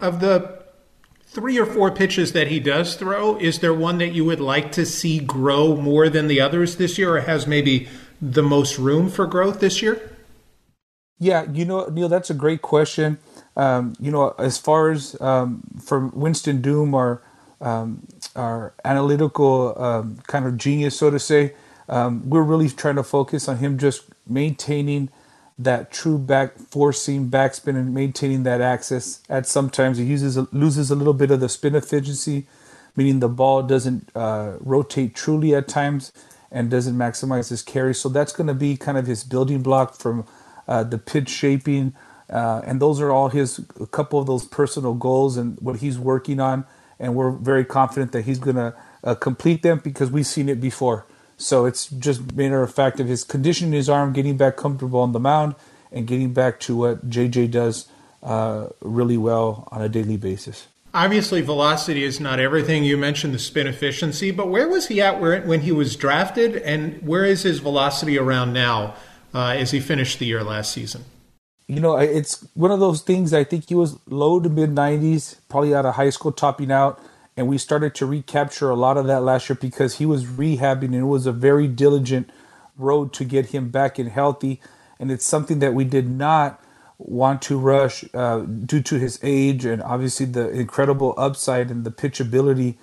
Of 0.00 0.18
the 0.18 0.62
three 1.26 1.58
or 1.58 1.66
four 1.66 1.92
pitches 1.92 2.32
that 2.32 2.48
he 2.48 2.58
does 2.58 2.96
throw, 2.96 3.36
is 3.38 3.60
there 3.60 3.72
one 3.72 3.98
that 3.98 4.12
you 4.12 4.24
would 4.24 4.40
like 4.40 4.72
to 4.72 4.84
see 4.84 5.20
grow 5.20 5.76
more 5.76 6.08
than 6.08 6.26
the 6.26 6.40
others 6.40 6.76
this 6.76 6.98
year, 6.98 7.16
or 7.16 7.20
has 7.20 7.46
maybe 7.46 7.88
the 8.20 8.42
most 8.42 8.78
room 8.78 9.08
for 9.08 9.26
growth 9.26 9.60
this 9.60 9.80
year? 9.80 10.11
Yeah, 11.20 11.46
you 11.52 11.64
know, 11.64 11.86
Neil, 11.88 12.08
that's 12.08 12.30
a 12.30 12.34
great 12.34 12.62
question. 12.62 13.18
Um, 13.56 13.94
you 14.00 14.10
know, 14.12 14.34
as 14.38 14.58
far 14.58 14.90
as 14.92 15.20
um, 15.20 15.62
from 15.84 16.12
Winston 16.14 16.62
Doom, 16.62 16.94
our 16.94 17.22
um, 17.60 18.06
our 18.36 18.74
analytical 18.84 19.74
um, 19.82 20.18
kind 20.28 20.46
of 20.46 20.58
genius, 20.58 20.96
so 20.98 21.10
to 21.10 21.18
say, 21.18 21.54
um, 21.88 22.30
we're 22.30 22.42
really 22.44 22.70
trying 22.70 22.96
to 22.96 23.02
focus 23.04 23.48
on 23.48 23.58
him 23.58 23.78
just 23.78 24.04
maintaining 24.28 25.10
that 25.58 25.90
true 25.90 26.18
back 26.18 26.54
seam 26.92 27.30
backspin 27.30 27.76
and 27.76 27.94
maintaining 27.94 28.44
that 28.44 28.60
axis. 28.60 29.22
At 29.28 29.46
sometimes 29.48 29.98
he 29.98 30.04
uses 30.04 30.36
loses 30.52 30.92
a 30.92 30.96
little 30.96 31.14
bit 31.14 31.32
of 31.32 31.40
the 31.40 31.48
spin 31.50 31.74
efficiency, 31.74 32.46
meaning 32.96 33.20
the 33.20 33.28
ball 33.28 33.64
doesn't 33.64 34.10
uh, 34.14 34.58
rotate 34.60 35.16
truly 35.16 35.54
at 35.56 35.68
times 35.68 36.12
and 36.52 36.70
doesn't 36.70 36.96
maximize 36.96 37.50
his 37.50 37.62
carry. 37.62 37.94
So 37.94 38.08
that's 38.08 38.32
going 38.32 38.48
to 38.48 38.54
be 38.54 38.76
kind 38.76 38.98
of 38.98 39.06
his 39.08 39.24
building 39.24 39.62
block 39.62 39.96
from 39.96 40.26
uh, 40.72 40.82
the 40.82 40.96
pitch 40.96 41.28
shaping, 41.28 41.92
uh, 42.30 42.62
and 42.64 42.80
those 42.80 42.98
are 42.98 43.10
all 43.10 43.28
his 43.28 43.60
a 43.78 43.86
couple 43.86 44.18
of 44.18 44.26
those 44.26 44.46
personal 44.46 44.94
goals 44.94 45.36
and 45.36 45.58
what 45.60 45.76
he's 45.80 45.98
working 45.98 46.40
on. 46.40 46.64
And 46.98 47.14
we're 47.14 47.30
very 47.30 47.64
confident 47.64 48.12
that 48.12 48.22
he's 48.22 48.38
going 48.38 48.56
to 48.56 48.74
uh, 49.04 49.14
complete 49.16 49.62
them 49.62 49.82
because 49.84 50.10
we've 50.10 50.26
seen 50.26 50.48
it 50.48 50.62
before. 50.62 51.04
So 51.36 51.66
it's 51.66 51.88
just 51.88 52.32
matter 52.32 52.62
of 52.62 52.72
fact 52.72 53.00
of 53.00 53.06
his 53.06 53.22
conditioning 53.22 53.74
his 53.74 53.90
arm, 53.90 54.14
getting 54.14 54.38
back 54.38 54.56
comfortable 54.56 55.00
on 55.00 55.12
the 55.12 55.20
mound, 55.20 55.56
and 55.90 56.06
getting 56.06 56.32
back 56.32 56.58
to 56.60 56.74
what 56.74 57.10
JJ 57.10 57.50
does 57.50 57.88
uh, 58.22 58.68
really 58.80 59.18
well 59.18 59.68
on 59.70 59.82
a 59.82 59.90
daily 59.90 60.16
basis. 60.16 60.68
Obviously, 60.94 61.42
velocity 61.42 62.02
is 62.02 62.18
not 62.18 62.38
everything. 62.38 62.82
You 62.82 62.96
mentioned 62.96 63.34
the 63.34 63.38
spin 63.38 63.66
efficiency, 63.66 64.30
but 64.30 64.48
where 64.48 64.68
was 64.68 64.88
he 64.88 65.02
at 65.02 65.20
when 65.20 65.60
he 65.60 65.72
was 65.72 65.96
drafted, 65.96 66.56
and 66.56 67.06
where 67.06 67.26
is 67.26 67.42
his 67.42 67.58
velocity 67.58 68.18
around 68.18 68.54
now 68.54 68.94
uh, 69.34 69.54
as 69.56 69.70
he 69.70 69.80
finished 69.80 70.18
the 70.18 70.26
year 70.26 70.42
last 70.42 70.72
season? 70.72 71.04
You 71.68 71.80
know, 71.80 71.96
it's 71.96 72.46
one 72.54 72.70
of 72.70 72.80
those 72.80 73.02
things. 73.02 73.32
I 73.32 73.44
think 73.44 73.68
he 73.68 73.74
was 73.74 73.98
low 74.06 74.40
to 74.40 74.48
mid 74.48 74.70
90s, 74.70 75.36
probably 75.48 75.74
out 75.74 75.86
of 75.86 75.94
high 75.94 76.10
school, 76.10 76.32
topping 76.32 76.70
out 76.70 77.00
and 77.36 77.48
we 77.48 77.58
started 77.58 77.94
to 77.96 78.06
recapture 78.06 78.70
a 78.70 78.76
lot 78.76 78.96
of 78.96 79.06
that 79.06 79.22
last 79.22 79.48
year 79.48 79.56
because 79.60 79.98
he 79.98 80.06
was 80.06 80.24
rehabbing 80.24 80.84
and 80.84 80.94
it 80.96 81.04
was 81.04 81.26
a 81.26 81.32
very 81.32 81.66
diligent 81.66 82.30
road 82.76 83.12
to 83.14 83.24
get 83.24 83.46
him 83.46 83.70
back 83.70 83.98
and 83.98 84.10
healthy 84.10 84.60
and 84.98 85.10
it's 85.10 85.26
something 85.26 85.58
that 85.58 85.74
we 85.74 85.84
did 85.84 86.08
not 86.08 86.62
want 86.98 87.42
to 87.42 87.58
rush 87.58 88.04
uh, 88.14 88.40
due 88.40 88.80
to 88.80 88.98
his 88.98 89.18
age 89.22 89.64
and 89.64 89.82
obviously 89.82 90.26
the 90.26 90.48
incredible 90.50 91.14
upside 91.16 91.70
and 91.70 91.84
the 91.84 91.90
pitchability 91.90 92.76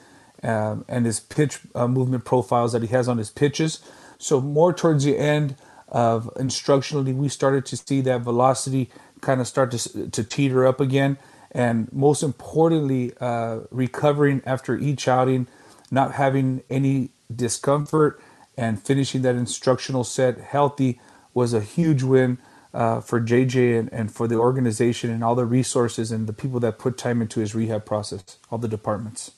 um, 0.43 0.85
and 0.87 1.05
his 1.05 1.19
pitch 1.19 1.59
uh, 1.75 1.87
movement 1.87 2.25
profiles 2.25 2.73
that 2.73 2.81
he 2.81 2.87
has 2.89 3.07
on 3.07 3.17
his 3.17 3.29
pitches 3.29 3.79
so 4.17 4.41
more 4.41 4.73
towards 4.73 5.03
the 5.03 5.17
end 5.17 5.55
of 5.89 6.29
instructionally 6.35 7.15
we 7.15 7.27
started 7.29 7.65
to 7.65 7.77
see 7.77 8.01
that 8.01 8.21
velocity 8.21 8.89
kind 9.21 9.41
of 9.41 9.47
start 9.47 9.71
to, 9.71 10.09
to 10.09 10.23
teeter 10.23 10.65
up 10.65 10.79
again 10.79 11.17
and 11.51 11.91
most 11.91 12.23
importantly, 12.23 13.13
uh, 13.19 13.61
recovering 13.71 14.41
after 14.45 14.77
each 14.77 15.07
outing, 15.07 15.47
not 15.89 16.13
having 16.13 16.63
any 16.69 17.09
discomfort, 17.33 18.21
and 18.57 18.81
finishing 18.81 19.21
that 19.23 19.35
instructional 19.35 20.03
set 20.03 20.39
healthy 20.39 20.99
was 21.33 21.53
a 21.53 21.61
huge 21.61 22.03
win 22.03 22.37
uh, 22.73 23.01
for 23.01 23.19
JJ 23.19 23.79
and, 23.79 23.93
and 23.93 24.11
for 24.11 24.27
the 24.27 24.35
organization 24.35 25.09
and 25.09 25.23
all 25.23 25.33
the 25.33 25.45
resources 25.45 26.11
and 26.11 26.27
the 26.27 26.33
people 26.33 26.59
that 26.59 26.77
put 26.77 26.97
time 26.97 27.21
into 27.21 27.39
his 27.39 27.55
rehab 27.55 27.85
process, 27.85 28.37
all 28.51 28.57
the 28.57 28.67
departments. 28.67 29.31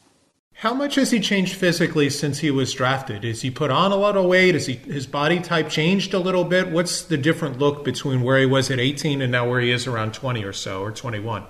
How 0.62 0.76
much 0.76 0.93
has 0.93 1.10
he 1.10 1.19
changed 1.19 1.56
physically 1.56 2.12
since 2.12 2.38
he 2.38 2.52
was 2.52 2.71
drafted? 2.71 3.24
Has 3.24 3.41
he 3.41 3.50
put 3.50 3.71
on 3.71 3.91
a 3.91 3.95
lot 3.95 4.15
of 4.15 4.26
weight? 4.26 4.54
Has 4.54 4.67
he 4.67 4.76
his 4.76 5.08
body 5.08 5.39
type 5.39 5.69
changed 5.69 6.13
a 6.13 6.19
little 6.19 6.43
bit? 6.43 6.69
What's 6.69 7.02
the 7.02 7.17
different 7.17 7.58
look 7.58 7.84
between 7.84 8.21
where 8.21 8.38
he 8.38 8.45
was 8.45 8.69
at 8.69 8.80
18 8.80 9.24
and 9.24 9.32
now 9.32 9.50
where 9.50 9.60
he 9.60 9.71
is 9.71 9.88
around 9.88 10.13
20 10.13 10.43
or 10.43 10.54
so 10.54 10.84
or 10.84 10.91
21? 10.91 11.45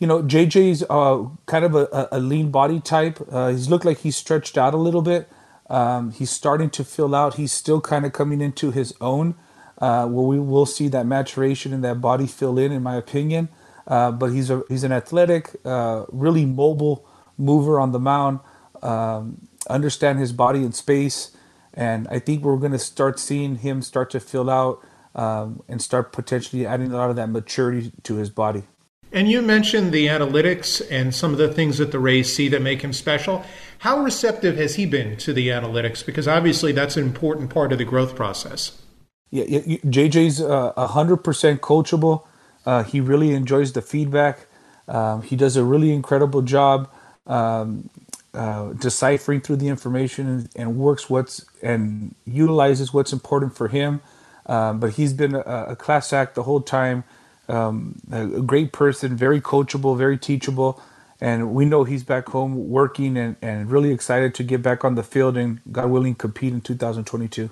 you 0.00 0.08
know, 0.08 0.24
JJ's 0.24 0.82
uh, 0.90 1.28
kind 1.46 1.64
of 1.64 1.76
a, 1.76 2.08
a, 2.10 2.18
lean 2.18 2.50
body 2.50 2.80
type. 2.80 3.20
Uh, 3.30 3.50
he's 3.50 3.68
looked 3.68 3.84
like 3.84 3.98
he's 3.98 4.16
stretched 4.16 4.58
out 4.58 4.74
a 4.74 4.76
little 4.76 5.02
bit. 5.02 5.28
Um, 5.70 6.10
he's 6.10 6.30
starting 6.30 6.68
to 6.70 6.84
fill 6.84 7.14
out. 7.14 7.34
He's 7.34 7.52
still 7.52 7.80
kind 7.80 8.04
of 8.04 8.12
coming 8.12 8.40
into 8.40 8.72
his 8.72 8.92
own, 9.00 9.36
uh, 9.78 10.06
where 10.08 10.26
we 10.26 10.40
will 10.40 10.66
see 10.66 10.88
that 10.88 11.06
maturation 11.06 11.72
and 11.72 11.84
that 11.84 12.00
body 12.00 12.26
fill 12.26 12.58
in, 12.58 12.72
in 12.72 12.82
my 12.82 12.96
opinion. 12.96 13.48
Uh, 13.86 14.10
but 14.10 14.32
he's 14.32 14.50
a 14.50 14.64
he's 14.68 14.82
an 14.82 14.90
athletic, 14.90 15.54
uh, 15.64 16.04
really 16.10 16.44
mobile 16.44 17.08
mover 17.38 17.78
on 17.78 17.92
the 17.92 18.00
mound. 18.00 18.40
Um, 18.82 19.48
understand 19.68 20.18
his 20.18 20.32
body 20.32 20.60
and 20.60 20.74
space, 20.74 21.36
and 21.74 22.06
I 22.08 22.18
think 22.18 22.42
we're 22.42 22.56
going 22.56 22.72
to 22.72 22.78
start 22.78 23.18
seeing 23.18 23.56
him 23.56 23.82
start 23.82 24.10
to 24.10 24.20
fill 24.20 24.48
out 24.50 24.84
um, 25.14 25.62
and 25.68 25.80
start 25.80 26.12
potentially 26.12 26.66
adding 26.66 26.92
a 26.92 26.96
lot 26.96 27.10
of 27.10 27.16
that 27.16 27.28
maturity 27.28 27.92
to 28.04 28.16
his 28.16 28.30
body. 28.30 28.64
And 29.12 29.30
you 29.30 29.40
mentioned 29.40 29.92
the 29.92 30.08
analytics 30.08 30.82
and 30.90 31.14
some 31.14 31.32
of 31.32 31.38
the 31.38 31.52
things 31.52 31.78
that 31.78 31.92
the 31.92 31.98
Rays 31.98 32.34
see 32.34 32.48
that 32.48 32.60
make 32.60 32.82
him 32.82 32.92
special. 32.92 33.44
How 33.78 33.98
receptive 34.00 34.56
has 34.56 34.74
he 34.74 34.84
been 34.84 35.16
to 35.18 35.32
the 35.32 35.48
analytics? 35.48 36.04
Because 36.04 36.26
obviously 36.26 36.72
that's 36.72 36.96
an 36.96 37.04
important 37.04 37.50
part 37.50 37.72
of 37.72 37.78
the 37.78 37.84
growth 37.84 38.16
process. 38.16 38.82
Yeah, 39.30 39.44
JJ's 39.44 40.40
uh, 40.40 40.72
a 40.76 40.88
hundred 40.88 41.18
percent 41.18 41.60
coachable. 41.60 42.26
Uh, 42.64 42.82
he 42.82 43.00
really 43.00 43.32
enjoys 43.32 43.72
the 43.72 43.82
feedback. 43.82 44.46
Um, 44.88 45.22
he 45.22 45.36
does 45.36 45.56
a 45.56 45.64
really 45.64 45.92
incredible 45.92 46.42
job 46.42 46.90
um, 47.26 47.88
uh, 48.34 48.72
deciphering 48.74 49.40
through 49.40 49.56
the 49.56 49.68
information 49.68 50.28
and, 50.28 50.48
and, 50.56 50.76
works 50.76 51.08
what's 51.08 51.44
and 51.62 52.14
utilizes 52.26 52.92
what's 52.92 53.12
important 53.12 53.56
for 53.56 53.68
him. 53.68 54.00
Um, 54.44 54.78
but 54.78 54.92
he's 54.92 55.12
been 55.12 55.34
a, 55.34 55.40
a 55.40 55.76
class 55.76 56.12
act 56.12 56.34
the 56.34 56.42
whole 56.42 56.60
time 56.60 57.04
um, 57.48 58.00
a 58.10 58.26
great 58.42 58.72
person, 58.72 59.16
very 59.16 59.40
coachable, 59.40 59.96
very 59.96 60.18
teachable. 60.18 60.80
And 61.20 61.54
we 61.54 61.64
know 61.64 61.84
he's 61.84 62.04
back 62.04 62.28
home 62.28 62.68
working 62.68 63.16
and, 63.16 63.36
and 63.40 63.70
really 63.70 63.92
excited 63.92 64.34
to 64.34 64.42
get 64.42 64.62
back 64.62 64.84
on 64.84 64.96
the 64.96 65.02
field 65.02 65.36
and, 65.36 65.60
God 65.72 65.90
willing, 65.90 66.14
compete 66.14 66.52
in 66.52 66.60
2022. 66.60 67.50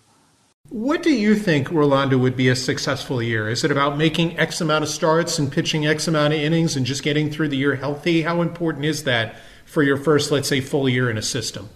What 0.70 1.02
do 1.02 1.14
you 1.14 1.34
think, 1.34 1.70
Rolando, 1.70 2.18
would 2.18 2.36
be 2.36 2.48
a 2.48 2.56
successful 2.56 3.22
year? 3.22 3.48
Is 3.48 3.64
it 3.64 3.70
about 3.70 3.96
making 3.96 4.38
X 4.38 4.60
amount 4.60 4.82
of 4.82 4.90
starts 4.90 5.38
and 5.38 5.52
pitching 5.52 5.86
X 5.86 6.08
amount 6.08 6.34
of 6.34 6.40
innings 6.40 6.74
and 6.76 6.84
just 6.84 7.02
getting 7.02 7.30
through 7.30 7.48
the 7.48 7.56
year 7.56 7.76
healthy? 7.76 8.22
How 8.22 8.42
important 8.42 8.84
is 8.84 9.04
that 9.04 9.36
for 9.74 9.82
your 9.82 9.98
first, 9.98 10.30
let's 10.30 10.48
say, 10.48 10.60
full 10.60 10.88
year 10.88 11.10
in 11.10 11.18
a 11.18 11.22
system? 11.22 11.68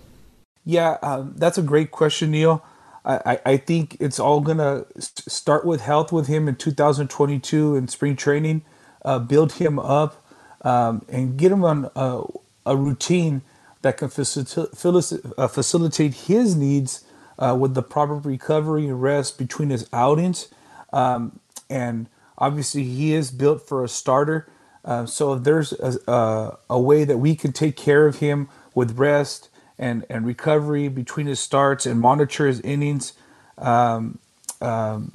Yeah, 0.64 0.96
um, 1.02 1.34
that's 1.36 1.58
a 1.58 1.62
great 1.62 1.90
question, 1.90 2.30
Neil. 2.30 2.64
I, 3.04 3.40
I 3.46 3.56
think 3.56 3.96
it's 4.00 4.20
all 4.20 4.40
going 4.40 4.58
to 4.58 4.86
start 4.98 5.64
with 5.64 5.80
health 5.80 6.12
with 6.12 6.26
him 6.26 6.46
in 6.46 6.56
2022 6.56 7.74
in 7.74 7.88
spring 7.88 8.16
training, 8.16 8.62
uh, 9.02 9.18
build 9.18 9.52
him 9.52 9.78
up, 9.78 10.26
um, 10.62 11.04
and 11.08 11.38
get 11.38 11.50
him 11.50 11.64
on 11.64 11.90
a, 11.96 12.22
a 12.66 12.76
routine 12.76 13.42
that 13.80 13.96
can 13.96 14.08
facilitate, 14.08 15.24
uh, 15.38 15.48
facilitate 15.48 16.14
his 16.14 16.54
needs 16.54 17.04
uh, 17.38 17.56
with 17.58 17.74
the 17.74 17.82
proper 17.82 18.16
recovery 18.16 18.86
and 18.86 19.00
rest 19.00 19.38
between 19.38 19.70
his 19.70 19.88
outings. 19.92 20.48
Um, 20.92 21.40
and 21.70 22.08
obviously, 22.36 22.84
he 22.84 23.14
is 23.14 23.30
built 23.30 23.66
for 23.66 23.82
a 23.82 23.88
starter. 23.88 24.50
Uh, 24.88 25.04
so 25.04 25.34
there's 25.34 25.74
a, 25.74 25.98
a, 26.10 26.58
a, 26.70 26.80
way 26.80 27.04
that 27.04 27.18
we 27.18 27.36
can 27.36 27.52
take 27.52 27.76
care 27.76 28.06
of 28.06 28.20
him 28.20 28.48
with 28.74 28.98
rest 28.98 29.50
and, 29.78 30.06
and 30.08 30.24
recovery 30.24 30.88
between 30.88 31.26
his 31.26 31.38
starts 31.38 31.84
and 31.84 32.00
monitor 32.00 32.46
his 32.46 32.58
innings 32.62 33.12
um, 33.58 34.18
um, 34.62 35.14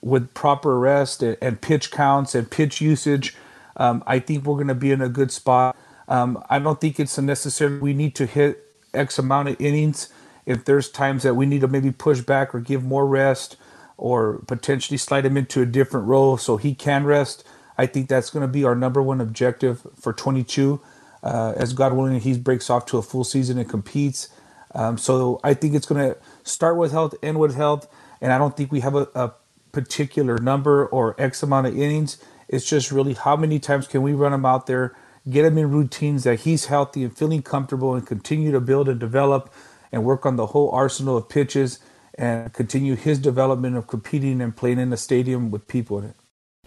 with 0.00 0.34
proper 0.34 0.76
rest 0.76 1.22
and, 1.22 1.36
and, 1.40 1.60
pitch 1.60 1.92
counts 1.92 2.34
and 2.34 2.50
pitch 2.50 2.80
usage, 2.80 3.36
um, 3.76 4.02
I 4.08 4.18
think 4.18 4.44
we're 4.44 4.56
going 4.56 4.66
to 4.66 4.74
be 4.74 4.90
in 4.90 5.00
a 5.00 5.08
good 5.08 5.30
spot. 5.30 5.76
Um, 6.08 6.42
I 6.50 6.58
don't 6.58 6.80
think 6.80 6.98
it's 6.98 7.16
necessary 7.16 7.78
we 7.78 7.94
need 7.94 8.16
to 8.16 8.26
hit 8.26 8.74
X 8.92 9.20
amount 9.20 9.50
of 9.50 9.60
innings 9.60 10.12
if 10.46 10.64
there's 10.64 10.90
times 10.90 11.22
that 11.22 11.34
we 11.34 11.46
need 11.46 11.60
to 11.60 11.68
maybe 11.68 11.92
push 11.92 12.22
back 12.22 12.52
or 12.52 12.58
give 12.58 12.82
more 12.82 13.06
rest 13.06 13.56
or 13.96 14.40
potentially 14.48 14.98
slide 14.98 15.24
him 15.24 15.36
into 15.36 15.62
a 15.62 15.66
different 15.66 16.08
role 16.08 16.36
so 16.36 16.56
he 16.56 16.74
can 16.74 17.04
rest, 17.04 17.44
I 17.78 17.86
think 17.86 18.08
that's 18.08 18.30
going 18.30 18.42
to 18.42 18.48
be 18.52 18.64
our 18.64 18.74
number 18.74 19.02
one 19.02 19.20
objective 19.20 19.86
for 20.00 20.12
22. 20.12 20.80
Uh, 21.22 21.54
as 21.56 21.72
God 21.72 21.94
willing, 21.94 22.20
he 22.20 22.38
breaks 22.38 22.70
off 22.70 22.86
to 22.86 22.98
a 22.98 23.02
full 23.02 23.24
season 23.24 23.58
and 23.58 23.68
competes. 23.68 24.28
Um, 24.74 24.98
so 24.98 25.40
I 25.44 25.54
think 25.54 25.74
it's 25.74 25.86
going 25.86 26.10
to 26.10 26.18
start 26.44 26.76
with 26.76 26.92
health, 26.92 27.14
end 27.22 27.38
with 27.38 27.56
health, 27.56 27.88
and 28.20 28.32
I 28.32 28.38
don't 28.38 28.56
think 28.56 28.72
we 28.72 28.80
have 28.80 28.94
a, 28.94 29.08
a 29.14 29.32
particular 29.72 30.38
number 30.38 30.86
or 30.86 31.14
X 31.18 31.42
amount 31.42 31.66
of 31.68 31.78
innings. 31.78 32.18
It's 32.48 32.66
just 32.68 32.92
really 32.92 33.14
how 33.14 33.36
many 33.36 33.58
times 33.58 33.86
can 33.86 34.02
we 34.02 34.12
run 34.12 34.32
him 34.32 34.44
out 34.46 34.66
there, 34.66 34.96
get 35.30 35.44
him 35.44 35.58
in 35.58 35.70
routines 35.70 36.24
that 36.24 36.40
he's 36.40 36.66
healthy 36.66 37.04
and 37.04 37.16
feeling 37.16 37.42
comfortable, 37.42 37.94
and 37.94 38.06
continue 38.06 38.52
to 38.52 38.60
build 38.60 38.88
and 38.88 39.00
develop 39.00 39.52
and 39.92 40.04
work 40.04 40.26
on 40.26 40.36
the 40.36 40.46
whole 40.48 40.70
arsenal 40.70 41.16
of 41.16 41.28
pitches 41.28 41.78
and 42.16 42.52
continue 42.52 42.96
his 42.96 43.18
development 43.18 43.76
of 43.76 43.86
competing 43.86 44.40
and 44.40 44.56
playing 44.56 44.78
in 44.78 44.90
the 44.90 44.96
stadium 44.96 45.50
with 45.50 45.68
people 45.68 45.98
in 45.98 46.04
it. 46.06 46.16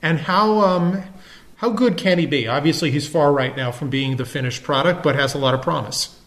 And 0.01 0.19
how 0.19 0.59
um, 0.61 1.03
how 1.57 1.69
good 1.69 1.97
can 1.97 2.19
he 2.19 2.25
be? 2.25 2.47
Obviously, 2.47 2.91
he's 2.91 3.07
far 3.07 3.31
right 3.31 3.55
now 3.55 3.71
from 3.71 3.89
being 3.89 4.17
the 4.17 4.25
finished 4.25 4.63
product, 4.63 5.03
but 5.03 5.15
has 5.15 5.33
a 5.33 5.37
lot 5.37 5.53
of 5.53 5.61
promise. 5.61 6.19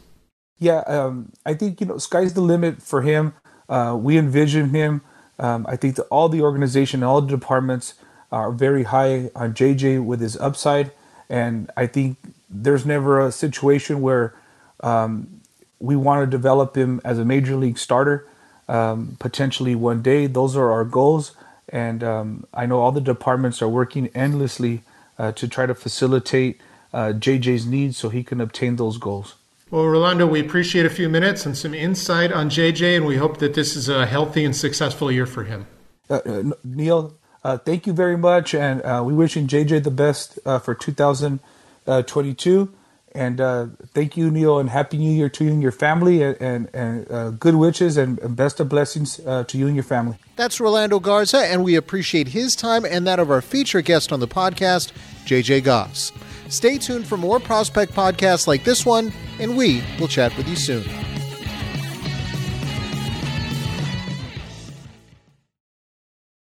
Yeah, 0.59 0.81
um, 0.87 1.33
I 1.47 1.55
think 1.55 1.81
you 1.81 1.87
know 1.87 1.99
sky's 1.99 2.35
the 2.35 2.41
limit 2.41 2.83
for 2.83 3.03
him. 3.03 3.35
Uh, 3.69 3.97
we 4.01 4.19
envision 4.19 4.71
him. 4.71 5.03
Um, 5.39 5.67
I 5.69 5.77
think 5.77 5.97
that 5.97 6.05
all 6.05 6.29
the 6.29 6.43
organization, 6.43 7.03
all 7.03 7.21
the 7.21 7.29
departments 7.29 7.95
are 8.33 8.51
very 8.51 8.85
high 8.85 9.31
on 9.35 9.55
JJ 9.55 10.05
with 10.05 10.21
his 10.21 10.37
upside, 10.39 10.91
and 11.29 11.71
I 11.77 11.87
think 11.87 12.17
there's 12.51 12.85
never 12.85 13.21
a 13.21 13.31
situation 13.31 14.01
where 14.01 14.35
um, 14.81 15.41
we 15.79 15.95
want 15.95 16.23
to 16.23 16.27
develop 16.37 16.77
him 16.77 17.01
as 17.05 17.19
a 17.19 17.25
major 17.25 17.55
league 17.55 17.79
starter 17.79 18.27
um, 18.69 19.17
potentially 19.19 19.75
one 19.75 20.03
day. 20.03 20.27
Those 20.27 20.57
are 20.57 20.71
our 20.71 20.85
goals. 20.85 21.37
And 21.69 22.03
um, 22.03 22.47
I 22.53 22.67
know 22.67 22.81
all 22.81 22.93
the 22.93 23.01
departments 23.01 23.61
are 23.63 23.69
working 23.69 24.09
endlessly 24.15 24.83
uh, 25.19 25.33
to 25.33 25.49
try 25.49 25.67
to 25.67 25.75
facilitate 25.75 26.61
uh, 26.93 27.13
JJ's 27.15 27.67
needs 27.67 27.97
so 27.97 28.09
he 28.09 28.23
can 28.23 28.41
obtain 28.41 28.77
those 28.77 28.99
goals. 28.99 29.35
Well, 29.71 29.85
Rolando, 29.85 30.27
we 30.27 30.41
appreciate 30.41 30.87
a 30.87 30.91
few 30.91 31.11
minutes 31.11 31.45
and 31.45 31.57
some 31.57 31.75
insight 31.75 32.33
on 32.33 32.49
JJ, 32.49 32.97
and 32.97 33.07
we 33.07 33.19
hope 33.19 33.37
that 33.39 33.53
this 33.53 33.77
is 33.77 33.91
a 33.91 34.07
healthy 34.07 34.45
and 34.45 34.57
successful 34.57 35.13
year 35.13 35.27
for 35.27 35.45
him. 35.45 35.67
Uh, 36.09 36.21
uh 36.25 36.45
Neil, 36.65 37.19
uh, 37.45 37.59
thank 37.59 37.87
you 37.87 37.93
very 37.93 38.17
much, 38.17 38.55
and 38.55 38.81
uh, 38.83 39.03
we 39.05 39.13
wishing 39.13 39.47
JJ 39.47 39.85
the 39.85 39.91
best 39.91 40.39
for 40.45 40.75
2022. 40.75 42.73
And 43.13 43.41
uh, 43.41 43.67
thank 43.95 44.17
you, 44.17 44.31
Neil, 44.31 44.59
and 44.59 44.69
happy 44.69 44.99
New 44.99 45.11
Year 45.11 45.29
to 45.31 45.45
you 45.45 45.51
and 45.51 45.63
your 45.63 45.73
family, 45.73 46.23
and, 46.23 46.69
and, 46.73 47.11
uh, 47.11 47.31
good 47.31 47.55
wishes 47.55 47.97
and, 47.97 48.19
and, 48.19 48.37
best 48.37 48.61
of 48.61 48.69
blessings 48.69 49.21
uh, 49.27 49.45
to 49.45 49.57
you 49.59 49.67
and 49.67 49.75
your 49.75 49.83
family. 49.83 50.19
That's 50.37 50.61
Rolando 50.61 51.01
Garza, 51.01 51.39
and 51.39 51.65
we 51.65 51.75
appreciate 51.75 52.29
his 52.29 52.55
time 52.55 52.85
and 52.85 53.07
that 53.07 53.19
of 53.19 53.31
our 53.31 53.41
feature 53.41 53.81
guest 53.81 54.13
on 54.13 54.21
the 54.21 54.29
podcast, 54.29 54.93
JJ 55.25 55.65
Goss. 55.65 56.13
Stay 56.49 56.79
tuned 56.79 57.07
for 57.07 57.17
more 57.17 57.41
prospect 57.41 57.93
podcasts 57.93 58.47
like 58.47 58.65
this 58.65 58.85
one, 58.85 59.13
and 59.41 59.57
we 59.57 59.83
will 59.99 60.09
chat 60.09 60.37
with 60.37 60.49
you 60.49 60.57
soon. 60.57 60.85